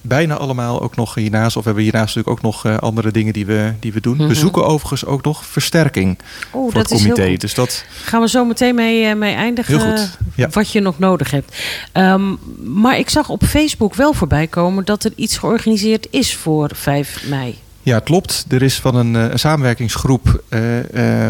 [0.00, 1.56] bijna allemaal ook nog hiernaast.
[1.56, 4.16] Of we hebben hiernaast natuurlijk ook nog andere dingen die we, die we doen.
[4.16, 4.26] Mhm.
[4.28, 6.18] We zoeken overigens ook nog versterking
[6.50, 7.30] Oh, voor dat het is heel comité.
[7.30, 7.40] goed.
[7.54, 9.78] Dus dat, Gaan we zo meteen mee, eh, mee eindigen.
[9.78, 10.48] Heel goed, ja.
[10.48, 11.56] Wat je nog nodig hebt.
[11.92, 12.34] Ehm,
[12.64, 17.22] maar ik zag op Facebook wel voorbij komen dat er iets georganiseerd is voor 5
[17.28, 17.58] mei.
[17.84, 18.44] Ja, klopt.
[18.48, 20.60] Er is van een, eh, een samenwerkingsgroep eh,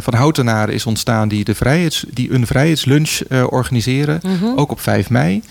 [0.01, 4.21] van Houtenaren is ontstaan die, de vrijheids, die een vrijheidslunch eh, organiseren.
[4.23, 4.59] Mhm.
[4.59, 5.43] Ook op 5 mei.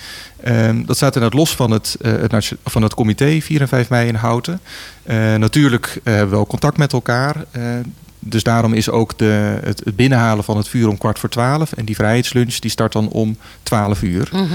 [0.43, 4.07] Ehm, dat staat inderdaad los van het, het, van het comité 4 en 5 mei
[4.07, 4.59] in Houten.
[5.37, 7.35] Natuurlijk eh, wel contact met elkaar.
[8.23, 11.71] Dus daarom is ook de, het, het binnenhalen van het vuur om kwart voor twaalf.
[11.71, 14.29] En die vrijheidslunch die start dan om 12 uur.
[14.31, 14.45] Mhm.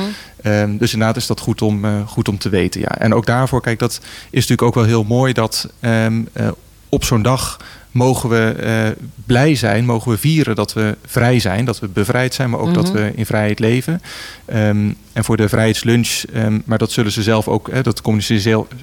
[0.43, 2.81] Ehm, dus inderdaad is dat goed om, eh, goed om te weten.
[2.81, 2.99] Ja.
[2.99, 3.93] En ook daarvoor, kijk, dat
[4.31, 6.49] is natuurlijk ook wel heel mooi dat ehm, eh,
[6.89, 7.61] op zo'n dag
[7.97, 12.35] mogen we eh, blij zijn, mogen we vieren dat we vrij zijn, dat we bevrijd
[12.35, 12.93] zijn, maar ook dat Mhm.
[12.95, 14.01] we in vrijheid leven.
[14.45, 18.01] Ehm, en voor de vrijheidslunch, ehm, maar dat zullen ze zelf ook, hè, dat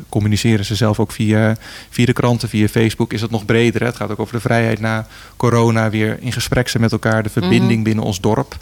[0.10, 1.56] communiceren, ze zelf- ook via,
[1.90, 3.82] via de kranten, via Facebook, is het nog breder.
[3.82, 3.88] Hè?
[3.88, 5.08] Het gaat ook over de vrijheid na
[5.38, 7.84] corona, weer in gesprek zijn met elkaar, de verbinding Mhm.
[7.84, 8.58] binnen ons dorp.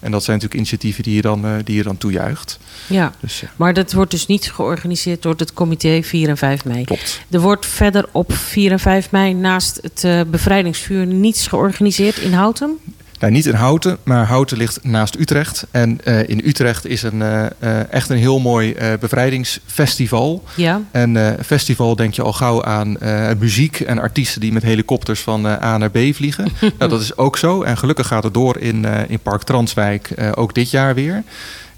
[0.00, 2.58] En dat zijn natuurlijk initiatieven die je dan, eh, die je dan toejuicht.
[2.86, 6.64] Ja, Dus ja, maar dat wordt dus niet georganiseerd door het comité 4 en 5
[6.64, 6.84] mei.
[6.84, 7.20] klopt.
[7.30, 12.32] Er wordt verder op 4 en 5 mei naast het eh, bevrijdingsvuur niets georganiseerd in
[12.32, 12.78] Houten.
[13.18, 15.66] Nou, niet in Houten, maar Houten ligt naast Utrecht.
[15.70, 20.44] En eh, in Utrecht is een, eh, eh, echt een heel mooi bevrijdingsfestival.
[20.54, 20.82] Ja.
[20.90, 22.96] En festival denk je al gauw aan
[23.38, 26.48] muziek en artiesten die met helikopters van A naar B vliegen.
[26.78, 27.62] nou, dat is ook zo.
[27.62, 31.22] En gelukkig gaat het door in, in Park Transwijk ook dit jaar weer.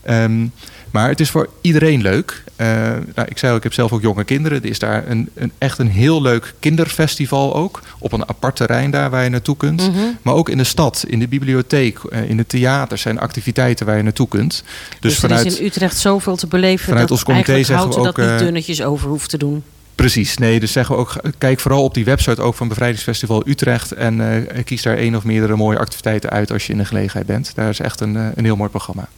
[0.03, 0.47] Ehm,
[0.91, 2.43] maar het is voor iedereen leuk.
[2.57, 2.67] Eh,
[3.15, 4.63] nou, ik zei al, ik heb zelf ook jonge kinderen.
[4.63, 7.83] Er is daar een, een, echt een heel leuk kinderfestival ook.
[7.99, 9.91] Op een apart terrein daar waar je naartoe kunt.
[9.91, 10.05] Mhm.
[10.23, 13.97] Maar ook in de stad, in de bibliotheek, eh, in het theater zijn activiteiten waar
[13.97, 14.51] je naartoe kunt.
[14.53, 15.47] Dus, Dus, er vanuit.
[15.47, 18.17] is in Utrecht zoveel te beleven vanuit dat ons comité zeggen we Houten dat ook,
[18.17, 19.63] niet eh, dunnetjes over hoeft te doen.
[19.95, 23.93] Precies, nee, dus zeggen we ook, kijk vooral op die website ook van Bevrijdingsfestival Utrecht.
[23.93, 27.53] En kies daar één of meerdere mooie activiteiten uit als je in de gelegenheid bent.
[27.55, 29.09] Daar is echt een, een heel mooi programma.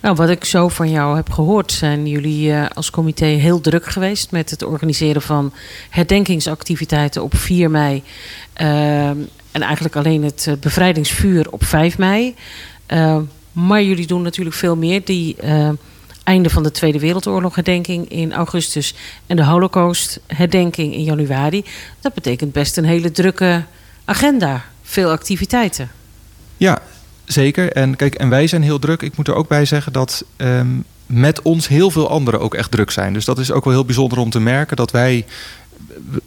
[0.00, 3.86] Nou, wat ik zo van jou heb gehoord, zijn jullie eh, als comité heel druk
[3.86, 5.52] geweest met het organiseren van
[5.90, 8.02] herdenkingsactiviteiten op 4 mei.
[8.52, 9.08] eh,
[9.52, 12.34] en eigenlijk alleen het eh, bevrijdingsvuur op 5 mei.
[13.52, 15.04] Maar jullie doen natuurlijk veel meer.
[15.04, 15.36] Die
[16.24, 18.94] einde van de Tweede Wereldoorlog herdenking in augustus
[19.26, 21.64] en de Holocaust herdenking in januari.
[22.00, 23.64] Dat betekent best een hele drukke
[24.04, 24.64] agenda.
[24.82, 25.90] Veel activiteiten.
[26.56, 26.82] Ja,
[27.32, 27.72] zeker.
[27.72, 29.02] En kijk, en wij zijn heel druk.
[29.02, 30.66] Ik moet er ook bij zeggen dat ehm,
[31.06, 33.12] met ons heel veel anderen ook echt druk zijn.
[33.12, 35.24] Dus dat is ook wel heel bijzonder om te merken dat wij.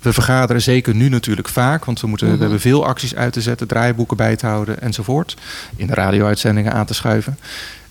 [0.02, 2.36] We vergaderen zeker nu natuurlijk vaak, want we, moeten, Mhm.
[2.36, 5.36] we hebben veel acties uit te zetten, draaiboeken bij te houden enzovoort.
[5.76, 7.40] In de radio-uitzendingen aan te schuiven.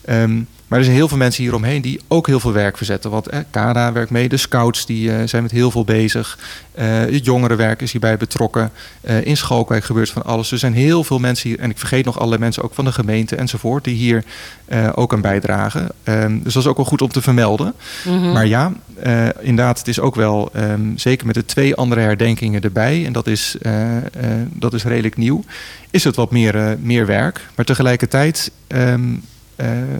[0.04, 0.40] Ehm,
[0.72, 3.10] maar er zijn heel veel mensen hieromheen die ook heel veel werk verzetten.
[3.10, 6.38] Want eh, werkt mee, de scouts die, eh, zijn met heel veel bezig.
[6.74, 8.70] Eh, het jongerenwerk is hierbij betrokken.
[9.00, 10.52] Eh, in Schalkwijk gebeurt van alles.
[10.52, 12.92] Er zijn heel veel mensen hier, en ik vergeet nog allerlei mensen ook van de
[12.92, 14.24] gemeente enzovoort, die hier
[14.94, 15.88] ook aan bijdragen.
[16.02, 17.74] Ehm, dus dat is ook wel goed om te vermelden.
[18.04, 18.32] Mhm.
[18.32, 18.72] Maar ja,
[19.40, 23.26] inderdaad, het is ook wel, ehm, zeker met de twee andere herdenkingen erbij, en dat
[23.26, 23.56] is,
[24.52, 25.44] dat is redelijk nieuw,
[25.90, 27.40] is het wat meer, meer werk.
[27.54, 29.31] Maar tegelijkertijd, ehm, eh,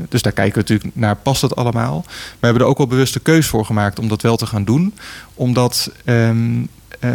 [0.09, 2.05] dus daar kijken we natuurlijk naar, past het allemaal?
[2.07, 4.65] We hebben er ook wel bewust de keus voor gemaakt om dat wel te gaan
[4.65, 4.95] doen.
[5.35, 6.63] Omdat ehm,
[7.01, 7.11] eh,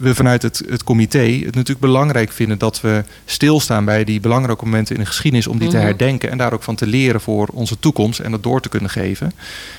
[0.00, 4.64] we vanuit het, het comité het natuurlijk belangrijk vinden dat we stilstaan bij die belangrijke
[4.64, 5.84] momenten in de geschiedenis om die te Mhm.
[5.84, 8.90] herdenken en daar ook van te leren voor onze toekomst en dat door te kunnen
[8.90, 9.32] geven.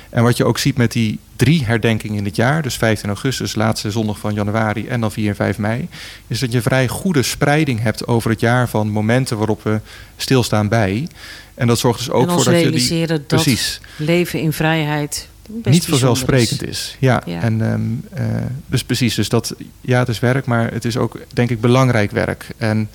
[0.09, 3.55] En wat je ook ziet met die drie herdenkingen in het jaar, dus 15 augustus,
[3.55, 5.87] laatste zondag van januari en dan 4 en 5 mei,
[6.27, 9.79] is dat je vrij goede spreiding hebt over het jaar van momenten waarop we
[10.17, 11.07] stilstaan bij.
[11.53, 13.19] En dat zorgt dus ook voor dat je die.
[13.27, 16.97] Precies leven in vrijheid niet bijzonder vanzelfsprekend is.
[16.99, 17.41] Ja, Ja.
[17.41, 17.81] en ehm,
[18.13, 19.15] eh, dus precies.
[19.15, 22.47] Dus dat, ja, het is werk, maar het is ook, denk ik, belangrijk werk.
[22.57, 22.89] En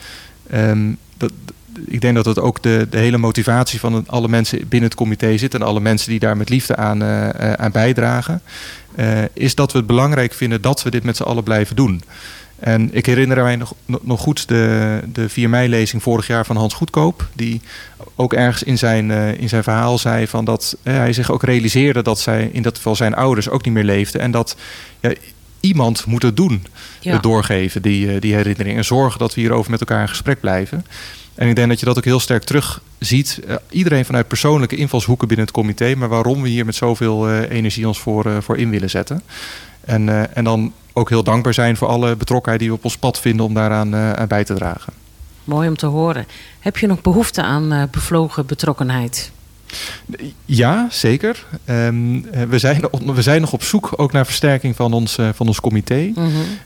[0.50, 1.32] ehm, dat,
[1.84, 5.36] ik denk dat het ook de, de hele motivatie van alle mensen binnen het comité
[5.36, 8.42] zit en alle mensen die daar met liefde aan, eh, eh, aan bijdragen,
[9.32, 12.02] is dat we het belangrijk vinden dat we dit met z'n allen blijven doen.
[12.58, 16.74] En ik herinner mij nog, nog- goed de, de 4 mei-lezing vorig jaar van Hans
[16.74, 17.28] Goedkoop.
[17.34, 17.60] Die
[18.14, 21.42] ook ergens in zijn, eh, in zijn verhaal zei van dat eh, hij zich ook
[21.42, 24.20] realiseerde dat zij, in dat geval zijn ouders, ook niet meer leefden.
[24.20, 24.56] En dat
[25.00, 25.12] ja,
[25.60, 26.66] iemand moet het doen.
[27.00, 27.12] Ja.
[27.12, 28.76] Het doorgeven, die, eh, die herinnering.
[28.76, 30.86] En zorgen dat we hierover met elkaar in gesprek blijven.
[31.34, 33.40] En ik denk dat je dat ook heel sterk terug ziet.
[33.46, 35.94] Eh, iedereen vanuit persoonlijke invalshoeken binnen het comité.
[35.94, 39.22] Maar waarom we hier met zoveel energie ons voor, voor in willen zetten.
[39.80, 43.20] En, en dan ook heel dankbaar zijn voor alle betrokkenheid die we op ons pad
[43.20, 44.92] vinden om daaraan eh, aan bij te dragen.
[45.44, 46.26] Mooi om te horen.
[46.58, 49.30] Heb je nog behoefte aan eh, bevlogen betrokkenheid?
[50.44, 51.46] Ja, zeker.
[51.64, 52.82] Ehm, eh, we, zijn,
[53.14, 56.12] we zijn nog op zoek ook naar versterking van ons, eh, van ons comité.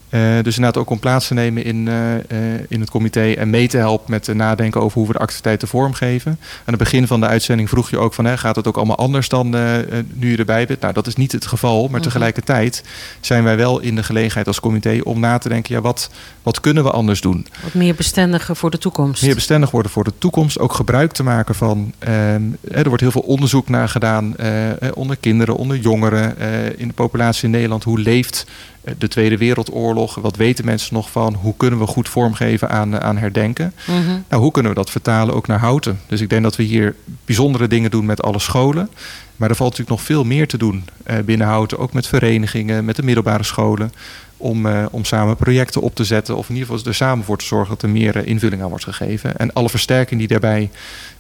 [0.09, 2.35] Eh, dus inderdaad ook om plaats te nemen in, eh,
[2.69, 6.31] in het comité en mee te helpen met nadenken over hoe we de activiteiten vormgeven.
[6.41, 8.97] Aan het begin van de uitzending vroeg je ook van hè, gaat het ook allemaal
[8.97, 9.51] anders dan
[10.15, 10.81] nu je erbij bent?
[10.81, 12.09] Nou, dat is niet het geval, maar Mhm.
[12.09, 12.85] tegelijkertijd
[13.21, 16.11] zijn wij wel in de gelegenheid als comité om na te denken, ja, wat,
[16.43, 17.47] wat kunnen we anders doen?
[17.63, 19.23] Wat meer bestendiger voor de toekomst.
[19.23, 20.59] meer bestendig worden voor de toekomst.
[20.59, 21.93] Ook gebruik te maken van.
[21.99, 22.43] ehm,
[22.91, 26.95] wordt heel veel onderzoek naar gedaan eh, eh, onder kinderen, onder jongeren eh, in de
[26.95, 27.85] populatie in Nederland.
[27.85, 28.47] Hoe leeft
[28.99, 30.15] de Tweede Wereldoorlog?
[30.15, 31.35] Wat weten mensen nog van?
[31.35, 33.73] Hoe kunnen we goed vormgeven aan, aan herdenken?
[33.87, 34.19] Mhm.
[34.29, 36.01] Nou, hoe kunnen we dat vertalen ook naar Houten?
[36.07, 38.91] Dus ik denk dat we hier bijzondere dingen doen met alle scholen.
[39.37, 40.85] Maar er valt natuurlijk nog veel meer te doen
[41.25, 41.79] binnen Houten.
[41.79, 43.93] Ook met verenigingen, met de middelbare scholen.
[44.43, 46.37] Om, eh, om samen projecten op te zetten.
[46.37, 48.69] Of in ieder geval er samen voor te zorgen dat er meer eh, invulling aan
[48.69, 49.37] wordt gegeven.
[49.37, 50.71] En alle versterking die daarbij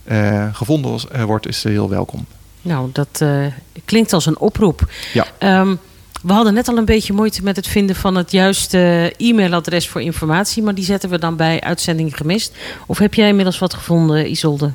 [0.05, 2.27] eh, gevonden was- wordt, is heel welkom.
[2.63, 3.47] Nou, dat eh,
[3.85, 4.91] klinkt als een oproep.
[5.13, 5.27] Ja.
[5.39, 5.75] Ehm,
[6.23, 10.01] we hadden net al een beetje moeite met het vinden van het juiste e-mailadres voor
[10.03, 10.63] informatie.
[10.63, 12.57] Maar die zetten we dan bij uitzending gemist.
[12.87, 14.73] Of heb jij inmiddels wat gevonden, Isolde?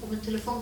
[0.00, 0.54] Op mijn telefoon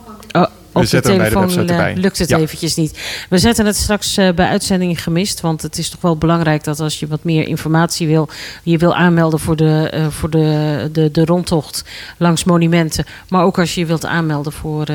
[0.75, 2.03] op de zetten hem bij de telefoon website eh, erbij.
[2.03, 2.39] lukt het Ja.
[2.39, 2.99] eventjes niet.
[3.29, 5.41] We zetten het straks eh, bij uitzendingen gemist.
[5.41, 8.29] Want het is toch wel belangrijk dat als je wat meer informatie wil...
[8.63, 11.85] je wil aanmelden voor de, eh, voor de, de, de rondtocht
[12.17, 13.05] langs monumenten.
[13.29, 14.87] Maar ook als je je wilt aanmelden voor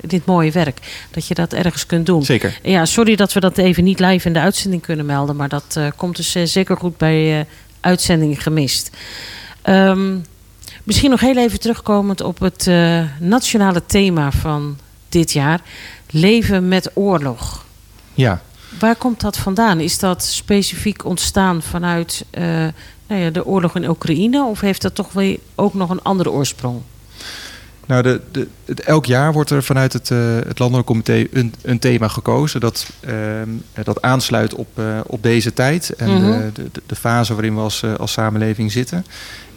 [0.00, 0.78] dit mooie werk.
[1.10, 2.24] Dat je dat ergens kunt doen.
[2.24, 2.58] Zeker.
[2.62, 5.36] Ja, sorry dat we dat even niet live in de uitzending kunnen melden.
[5.36, 7.46] Maar dat komt dus zeker goed bij
[7.80, 8.90] uitzendingen gemist.
[9.62, 10.16] Ehm,
[10.82, 12.70] misschien nog heel even terugkomend op het
[13.20, 14.76] nationale thema van
[15.16, 15.60] dit jaar.
[16.10, 17.64] Leven met oorlog.
[18.14, 18.42] Ja.
[18.78, 19.80] Waar komt dat vandaan?
[19.80, 22.44] Is dat specifiek ontstaan vanuit eh,
[23.06, 24.44] nou ja, de oorlog in Oekraïne?
[24.44, 26.80] Of heeft dat toch weer ook nog een andere oorsprong?
[27.86, 31.54] Nou, de, de, het- elk jaar wordt er vanuit het, eh, het Landelijk Comité een,
[31.62, 33.14] een thema gekozen dat, ehm,
[33.72, 36.20] eh, dat aansluit op, eh, op deze tijd en Mhm.
[36.30, 39.06] de, de, de- de fase waarin we als, als samenleving zitten.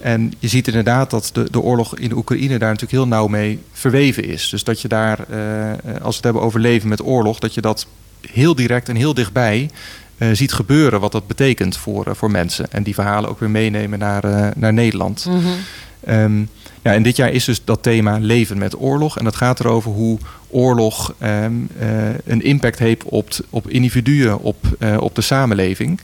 [0.01, 3.27] En je ziet inderdaad dat de, de oorlog in de Oekraïne daar natuurlijk heel nauw
[3.27, 4.49] mee verweven is.
[4.49, 5.17] Dus dat je daar,
[6.01, 7.87] als we het hebben over leven met oorlog, dat je dat
[8.31, 9.69] heel direct en heel dichtbij
[10.31, 12.71] ziet gebeuren wat dat betekent voor, voor mensen.
[12.71, 15.27] En die verhalen ook weer meenemen naar, naar Nederland.
[16.05, 16.41] Ehm,
[16.81, 19.17] ja, en dit jaar is dus dat thema leven met oorlog.
[19.17, 20.17] En dat gaat erover hoe
[20.49, 21.89] oorlog ehm, eh,
[22.25, 25.99] een impact heeft op, op individuen, op, eh, op de samenleving.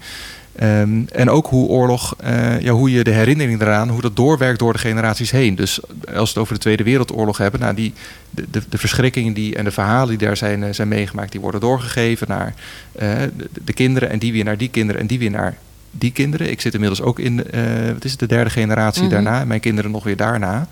[0.56, 4.60] Ehm, en ook hoe oorlog, eh, ja, hoe je de herinnering eraan, hoe dat doorwerkt
[4.60, 5.56] door de generaties heen.
[5.56, 7.94] Dus als we het over de Tweede Wereldoorlog hebben, nou die,
[8.30, 11.62] de, de, de verschrikkingen die, en de verhalen die daar zijn, zijn meegemaakt, die worden
[11.62, 12.54] doorgegeven naar
[12.92, 13.32] de,
[13.66, 15.58] de kinderen en die weer naar die kinderen en die weer naar
[15.98, 16.50] die kinderen.
[16.50, 17.62] Ik zit inmiddels ook in, eh,
[17.94, 19.12] wat is het, de derde generatie Mhm.
[19.12, 19.40] daarna.
[19.42, 20.68] En mijn kinderen nog weer daarna.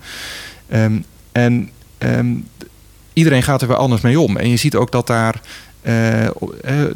[0.68, 0.98] Ehm,
[1.32, 2.34] en ehm,
[3.12, 4.36] iedereen gaat er weer anders mee om.
[4.36, 5.40] En je ziet ook dat daar...
[5.84, 6.30] eh, eh,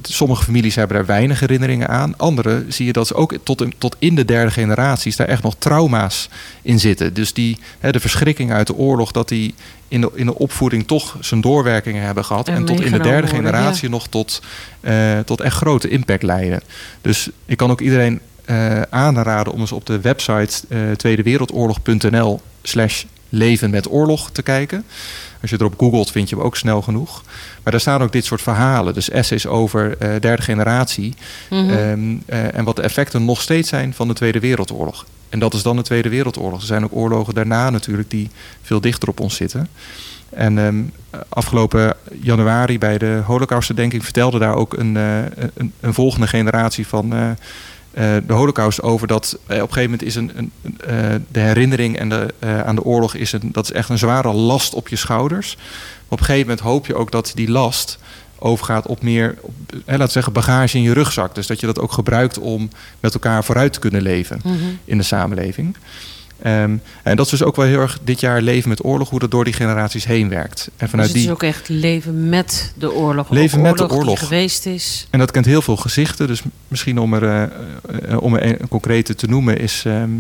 [0.03, 2.15] sommige families hebben daar weinig herinneringen aan.
[2.17, 5.43] Andere zie je dat ze ook tot, in- tot in de derde generaties daar echt
[5.43, 6.29] nog trauma's
[6.63, 7.15] in zitten.
[7.15, 9.55] Dus die, hè, de verschrikking uit de oorlog, dat die
[9.89, 12.49] in de, in de opvoeding toch zijn doorwerkingen hebben gehad.
[12.49, 14.43] En En, tot in de derde worden, generatie nog tot,
[14.81, 16.61] eh, tot echt grote impact leiden.
[17.01, 18.21] Dus ik kan ook iedereen
[18.91, 20.53] aanraden om eens op de website
[20.97, 24.85] tweedewereldoorlog.nl slash leven met oorlog te kijken.
[25.41, 27.23] Als je erop googelt, vind je hem ook snel genoeg.
[27.63, 28.95] Maar daar staan ook dit soort verhalen.
[28.95, 31.15] Dus essays over eh, derde generatie.
[31.51, 31.71] Mhm.
[31.71, 35.07] Ehm, eh, en wat de effecten nog steeds zijn van de Tweede Wereldoorlog.
[35.29, 36.61] En dat is dan de Tweede Wereldoorlog.
[36.61, 38.31] Er zijn ook oorlogen daarna natuurlijk die
[38.63, 39.69] veel dichter op ons zitten.
[40.31, 40.83] En ehm,
[41.29, 45.19] afgelopen januari bij de Holocaustherdenking vertelde daar ook een, eh,
[45.55, 47.37] een, een volgende generatie van
[47.91, 50.53] eh, de Holocaust over dat eh, op een gegeven moment is een, een,
[50.87, 52.35] eh, de herinnering en de,
[52.65, 55.55] aan de oorlog is een, dat is echt een zware last op je schouders.
[55.57, 55.65] Maar
[56.09, 57.99] op een gegeven moment hoop je ook dat die last
[58.39, 59.53] overgaat op meer, op,
[59.85, 61.35] laten we zeggen, bagage in je rugzak.
[61.35, 62.71] Dus dat je dat ook gebruikt om
[63.01, 64.55] met elkaar vooruit te kunnen leven Mhm.
[64.85, 65.77] in de samenleving.
[66.43, 69.19] Ehm, en dat is dus ook wel heel erg dit jaar leven met oorlog, hoe
[69.19, 70.65] dat door die generaties heen werkt.
[70.67, 73.31] En Dus vanuit het is die, ook echt leven met de oorlog.
[73.31, 74.19] Leven met de die oorlog.
[74.19, 75.07] geweest is.
[75.11, 76.27] en dat kent heel veel gezichten.
[76.27, 77.43] Dus misschien om er, eh,
[78.13, 80.11] eh, om er een, concrete te noemen, is ehm,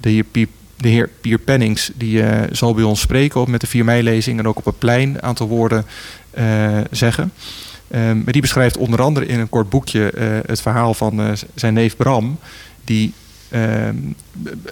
[0.00, 1.90] de, heer Pier, de heer Pier Pennings.
[1.94, 4.78] Die eh, zal bij ons spreken op met de 4 mei-lezing en ook op het
[4.78, 5.84] plein een aantal woorden
[6.90, 7.32] zeggen.
[7.90, 10.12] Ehm, maar die beschrijft onder andere in een kort boekje
[10.46, 12.38] het verhaal van zijn neef Bram.
[12.84, 13.12] Die
[13.50, 14.16] een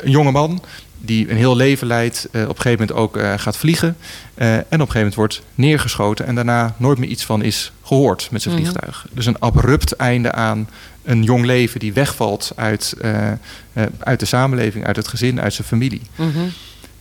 [0.04, 0.62] jonge man
[1.00, 3.96] die een heel leven leidt, eh, op een gegeven moment ook eh, gaat vliegen.
[4.34, 7.72] eh, en op een gegeven moment wordt neergeschoten en daarna nooit meer iets van is
[7.82, 8.62] gehoord met zijn Mhm.
[8.64, 9.06] vliegtuig.
[9.12, 10.68] Dus een abrupt einde aan
[11.04, 12.94] een jong leven die wegvalt uit,
[13.98, 16.02] uit de samenleving, uit het gezin, uit zijn familie.
[16.16, 16.38] Mhm.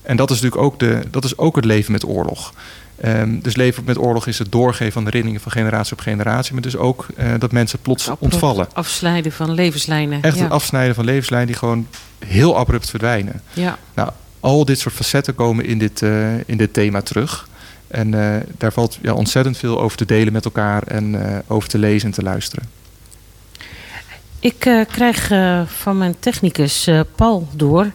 [0.02, 2.54] En dat is natuurlijk ook, de, dat is ook het leven met oorlog.
[3.02, 6.54] Ehm, dus leven met oorlog is het doorgeven van herinneringen van generatie op generatie.
[6.54, 8.68] Maar dus ook eh, dat mensen plots Abrupt ontvallen.
[8.74, 10.22] Afsnijden van levenslijnen.
[10.22, 10.43] Echt ja.
[10.43, 11.88] het afsnijden van levenslijnen die gewoon
[12.26, 13.41] heel abrupt verdwijnen.
[13.54, 13.78] Ja.
[13.93, 17.48] Nou, al dit soort facetten komen in dit, eh, in dit thema terug.
[17.88, 21.78] En eh, daar valt ja, ontzettend veel over te delen met elkaar en over te
[21.78, 22.70] lezen en te luisteren.
[24.39, 25.28] Ik krijg
[25.66, 27.91] van mijn technicus Paul door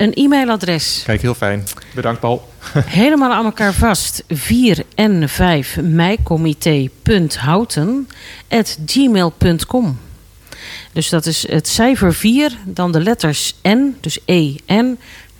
[0.00, 1.02] een e-mailadres.
[1.04, 1.66] Kijk, heel fijn.
[1.94, 2.48] Bedankt, Paul.
[3.02, 4.24] Helemaal aan elkaar vast.
[4.28, 8.08] 4 en 5 meicomité.houten
[8.48, 9.98] at gmail.com.
[10.92, 14.98] Dus dat is het cijfer 4, dan de letters N, dus E, N,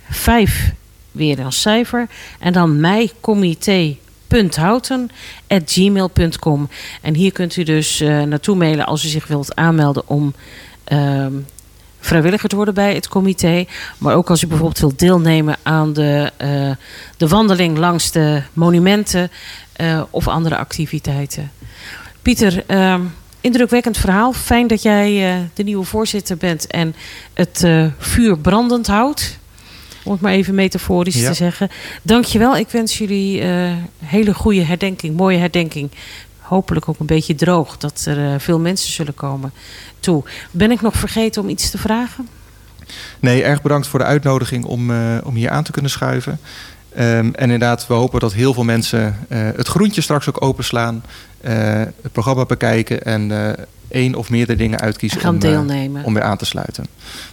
[0.09, 0.71] 5
[1.11, 2.07] weer een cijfer.
[2.39, 5.09] En dan meicomité.houten
[5.47, 6.69] at gmail.com.
[7.01, 10.33] En hier kunt u dus eh, naartoe mailen als u zich wilt aanmelden om
[10.83, 11.33] ehm,
[12.01, 13.65] vrijwilliger te worden bij het comité.
[13.97, 16.71] Maar ook als u bijvoorbeeld wilt deelnemen aan de, eh,
[17.17, 19.31] de wandeling langs de monumenten
[19.73, 21.51] eh, of andere activiteiten.
[22.21, 23.01] Pieter, ehm,
[23.41, 24.33] indrukwekkend verhaal.
[24.33, 26.95] Fijn dat jij eh, de nieuwe voorzitter bent en
[27.33, 27.65] het
[27.97, 29.39] vuur brandend houdt.
[30.03, 31.27] Om het maar even metaforisch Ja.
[31.27, 31.69] te zeggen.
[32.01, 32.57] Dankjewel.
[32.57, 33.43] Ik wens jullie
[34.05, 35.89] hele goede herdenking, mooie herdenking.
[36.51, 39.51] Hopelijk ook een beetje droog, dat er eh, veel mensen zullen komen
[39.99, 40.23] toe.
[40.51, 42.27] Ben ik nog vergeten om iets te vragen?
[43.19, 46.39] Nee, erg bedankt voor de uitnodiging om, eh, om hier aan te kunnen schuiven.
[46.95, 51.03] Ehm, en inderdaad, we hopen dat heel veel mensen eh, het groentje straks ook openslaan.
[51.41, 51.53] eh,
[52.01, 56.03] het programma bekijken en eh één of meerdere dingen uitkiezen Gaan om, deelnemen.
[56.03, 56.85] om weer aan te sluiten.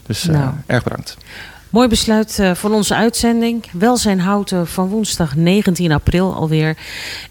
[0.07, 0.51] Dus Nou.
[0.67, 1.17] erg bedankt.
[1.71, 3.65] Mooi besluit van onze uitzending.
[3.73, 6.77] Welzijn Houten van woensdag 19 april alweer.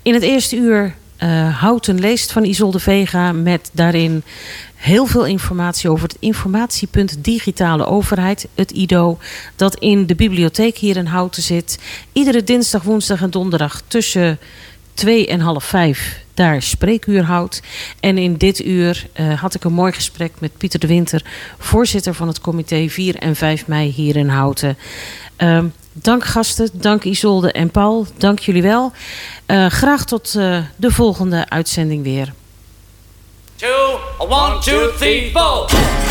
[0.02, 3.32] In het eerste uur eh, Houten leest van Isolde Vega...
[3.32, 4.24] met daarin
[4.76, 9.18] heel veel informatie over het informatiepunt Digitale Overheid, het IDO...
[9.56, 11.80] dat in de bibliotheek hier in Houten zit.
[12.14, 14.40] Iedere dinsdag, woensdag en donderdag tussen
[14.94, 17.62] twee en half vijf daar spreekuur houdt.
[18.00, 21.22] En in dit uur eh, had ik een mooi gesprek met Pieter de Winter,
[21.58, 24.78] voorzitter van het comité 4 en 5 mei hier in Houten.
[25.36, 28.92] Ehm, dank gasten, dank Isolde en Paul, dank jullie wel.
[29.46, 32.34] Eh, graag tot eh, de volgende uitzending weer.
[33.56, 36.07] two, one, two, three, four.